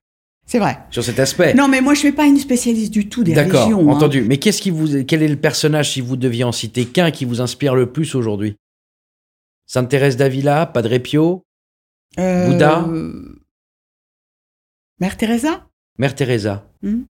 C'est 0.46 0.60
vrai. 0.60 0.78
sur 0.92 1.04
cet 1.04 1.20
aspect. 1.20 1.56
Non, 1.56 1.68
mais 1.68 1.82
moi, 1.82 1.96
je 1.96 2.00
ne 2.00 2.06
suis 2.06 2.12
pas 2.12 2.28
une 2.28 2.38
spécialiste 2.38 2.94
du 2.94 3.10
tout 3.10 3.24
des 3.24 3.34
D'accord, 3.34 3.66
religions. 3.66 3.90
hein. 3.90 3.96
entendu. 3.96 4.22
Mais 4.22 4.38
qu'est-ce 4.38 4.62
qui 4.62 4.70
vous, 4.70 5.04
quel 5.04 5.24
est 5.24 5.28
le 5.28 5.36
personnage, 5.38 5.94
si 5.94 6.02
vous 6.02 6.16
deviez 6.16 6.44
en 6.44 6.52
citer 6.52 6.86
qu'un, 6.86 7.10
qui 7.10 7.26
vous 7.26 7.42
inspire 7.42 7.74
le 7.76 7.92
plus 7.92 8.14
aujourd'hui? 8.14 8.56
Sainte 9.66 9.90
Thérèse 9.90 10.16
d'Avila, 10.16 10.68
Padre 10.68 10.98
Pio, 11.00 11.44
Euh, 12.20 12.52
Bouddha? 12.52 12.88
Mère 15.00 15.18
Teresa? 15.18 15.68
Mère 16.00 16.16
Teresa. 16.16 16.70
Hmm. 16.82 17.04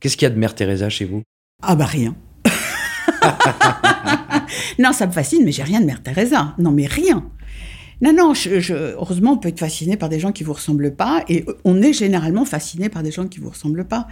Qu'est-ce 0.00 0.16
qu'il 0.16 0.26
y 0.26 0.30
a 0.30 0.34
de 0.34 0.38
Mère 0.38 0.54
Teresa 0.54 0.88
chez 0.88 1.04
vous? 1.04 1.22
Ah 1.62 1.76
bah 1.76 1.86
rien. 1.86 2.16
non, 4.78 4.92
ça 4.92 5.06
me 5.06 5.12
fascine, 5.12 5.44
mais 5.44 5.52
j'ai 5.52 5.62
rien 5.62 5.80
de 5.80 5.86
Mère 5.86 6.02
Teresa. 6.02 6.54
Non, 6.58 6.72
mais 6.72 6.86
rien. 6.86 7.30
Non, 8.02 8.12
non, 8.12 8.34
je, 8.34 8.58
je- 8.58 8.74
heureusement, 8.74 9.32
on 9.32 9.38
peut 9.38 9.48
être 9.48 9.60
fasciné 9.60 9.96
par 9.96 10.08
des 10.08 10.18
gens 10.18 10.32
qui 10.32 10.42
vous 10.44 10.52
ressemblent 10.52 10.94
pas, 10.94 11.24
et 11.28 11.44
on 11.64 11.80
est 11.80 11.92
généralement 11.92 12.44
fasciné 12.44 12.88
par 12.88 13.02
des 13.04 13.12
gens 13.12 13.28
qui 13.28 13.38
vous 13.38 13.50
ressemblent 13.50 13.86
pas. 13.86 14.08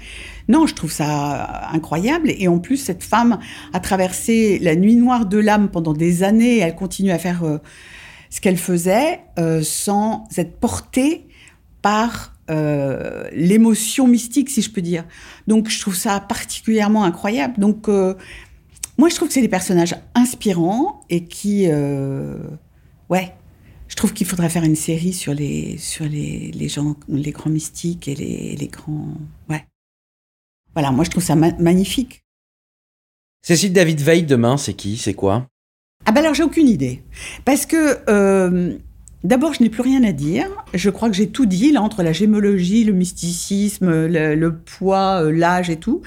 Non, 0.48 0.66
je 0.66 0.74
trouve 0.74 0.92
ça 0.92 1.68
incroyable, 1.72 2.30
et 2.30 2.46
en 2.46 2.60
plus, 2.60 2.76
cette 2.76 3.02
femme 3.02 3.40
a 3.72 3.80
traversé 3.80 4.60
la 4.60 4.76
nuit 4.76 4.94
noire 4.94 5.26
de 5.26 5.38
l'âme 5.38 5.70
pendant 5.70 5.92
des 5.92 6.22
années, 6.22 6.58
et 6.58 6.60
elle 6.60 6.76
continue 6.76 7.10
à 7.10 7.18
faire 7.18 7.42
euh, 7.42 7.58
ce 8.30 8.40
qu'elle 8.40 8.58
faisait 8.58 9.20
euh, 9.40 9.60
sans 9.62 10.28
être 10.38 10.56
portée 10.60 11.26
par 11.82 12.34
euh, 12.48 13.28
l'émotion 13.32 14.06
mystique, 14.06 14.48
si 14.50 14.62
je 14.62 14.70
peux 14.70 14.82
dire. 14.82 15.04
Donc, 15.46 15.68
je 15.68 15.80
trouve 15.80 15.94
ça 15.94 16.20
particulièrement 16.20 17.04
incroyable. 17.04 17.58
Donc, 17.58 17.88
euh, 17.88 18.14
moi, 18.98 19.08
je 19.08 19.14
trouve 19.16 19.28
que 19.28 19.34
c'est 19.34 19.40
des 19.40 19.48
personnages 19.48 19.94
inspirants 20.14 21.00
et 21.10 21.24
qui, 21.24 21.66
euh, 21.68 22.38
ouais, 23.08 23.34
je 23.88 23.96
trouve 23.96 24.12
qu'il 24.12 24.26
faudrait 24.26 24.50
faire 24.50 24.64
une 24.64 24.76
série 24.76 25.12
sur 25.12 25.34
les 25.34 25.76
sur 25.78 26.04
les, 26.04 26.50
les 26.52 26.68
gens, 26.68 26.96
les 27.08 27.32
grands 27.32 27.50
mystiques 27.50 28.08
et 28.08 28.14
les, 28.14 28.56
les 28.56 28.68
grands, 28.68 29.14
ouais. 29.48 29.64
Voilà, 30.74 30.92
moi, 30.92 31.04
je 31.04 31.10
trouve 31.10 31.24
ça 31.24 31.34
ma- 31.34 31.56
magnifique. 31.58 32.22
Cécile 33.42 33.72
David 33.72 34.00
Veil 34.00 34.24
demain, 34.24 34.56
c'est 34.56 34.74
qui? 34.74 34.96
C'est 34.96 35.14
quoi? 35.14 35.48
Ah 36.06 36.12
ben 36.12 36.20
alors 36.20 36.34
j'ai 36.34 36.42
aucune 36.42 36.68
idée. 36.68 37.02
Parce 37.44 37.66
que 37.66 38.78
d'abord 39.24 39.54
je 39.54 39.62
n'ai 39.62 39.70
plus 39.70 39.82
rien 39.82 40.02
à 40.04 40.12
dire. 40.12 40.46
Je 40.74 40.90
crois 40.90 41.08
que 41.08 41.16
j'ai 41.16 41.28
tout 41.30 41.46
dit 41.46 41.72
là 41.72 41.82
entre 41.82 42.02
la 42.02 42.12
gémologie, 42.12 42.84
le 42.84 42.92
mysticisme, 42.92 44.06
le, 44.06 44.50
poids, 44.50 45.22
euh, 45.22 45.32
l'âge 45.32 45.70
et 45.70 45.76
tout. 45.76 46.02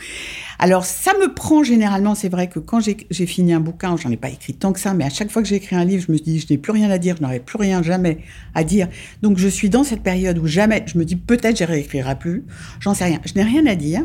Alors 0.59 0.85
ça 0.85 1.13
me 1.13 1.33
prend 1.33 1.63
généralement, 1.63 2.15
c'est 2.15 2.29
vrai 2.29 2.47
que 2.47 2.59
quand 2.59 2.79
j'ai 2.79 2.97
j'ai 3.09 3.25
fini 3.25 3.53
un 3.53 3.59
bouquin, 3.59 3.95
j'en 3.97 4.09
ai 4.11 4.17
pas 4.17 4.29
écrit 4.29 4.53
tant 4.53 4.73
que 4.73 4.79
ça, 4.79 4.93
mais 4.93 5.03
à 5.03 5.09
chaque 5.09 5.31
fois 5.31 5.41
que 5.41 5.47
j'ai 5.47 5.55
écrit 5.55 5.75
un 5.75 5.85
livre, 5.85 6.05
je 6.07 6.11
me 6.11 6.17
dis 6.17 6.39
je 6.39 6.47
n'ai 6.49 6.57
plus 6.57 6.71
rien 6.71 6.89
à 6.89 6.97
dire, 6.97 7.17
je 7.17 7.21
n'aurai 7.21 7.39
plus 7.39 7.57
rien 7.57 7.81
jamais 7.83 8.19
à 8.55 8.63
dire. 8.63 8.87
Donc 9.21 9.37
je 9.37 9.47
suis 9.47 9.69
dans 9.69 9.83
cette 9.83 10.03
période 10.03 10.37
où 10.37 10.47
jamais, 10.47 10.83
je 10.87 10.97
me 10.97 11.05
dis 11.05 11.15
peut-être 11.15 11.57
je 11.57 11.63
réécrirai 11.63 12.17
plus, 12.17 12.45
j'en 12.79 12.93
sais 12.93 13.05
rien, 13.05 13.19
je 13.25 13.33
n'ai 13.35 13.43
rien 13.43 13.65
à 13.65 13.75
dire. 13.75 14.03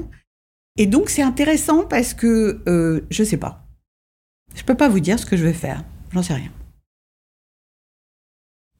Et 0.77 0.87
donc 0.87 1.11
c'est 1.11 1.23
intéressant 1.23 1.85
parce 1.85 2.15
que 2.15 2.63
euh, 2.69 3.01
je 3.11 3.25
sais 3.25 3.37
pas. 3.37 3.67
Je 4.55 4.63
peux 4.63 4.75
pas 4.75 4.89
vous 4.89 5.01
dire 5.01 5.19
ce 5.19 5.27
que 5.27 5.37
je 5.37 5.45
vais 5.45 5.53
faire. 5.53 5.85
J'en 6.13 6.23
sais 6.23 6.35
rien. 6.35 6.51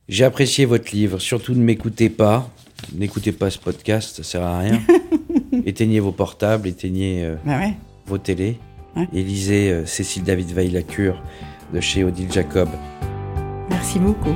J'ai 0.09 0.25
apprécié 0.25 0.65
votre 0.65 0.91
livre. 0.93 1.19
Surtout 1.19 1.55
ne 1.55 1.63
m'écoutez 1.63 2.09
pas. 2.11 2.49
N'écoutez 2.95 3.33
pas 3.33 3.51
ce 3.51 3.59
podcast, 3.59 4.17
ça 4.17 4.23
sert 4.23 4.43
à 4.43 4.61
rien. 4.61 4.81
éteignez 5.67 6.01
vos 6.01 6.13
portables, 6.13 6.69
éteignez 6.69 7.25
euh, 7.25 7.35
Bah 7.45 7.59
ouais. 7.59 7.75
vos 8.07 8.19
télés. 8.19 8.59
Ouais. 8.97 9.09
Et 9.13 9.23
lisez 9.23 9.71
euh, 9.71 9.85
Cécile 9.85 10.23
David 10.23 10.49
Veil 10.53 10.71
La 10.71 10.83
Cure 10.83 11.21
de 11.75 11.81
chez 11.81 12.05
Odile 12.05 12.33
Jacob. 12.33 12.69
Merci 13.69 13.99
beaucoup. 13.99 14.35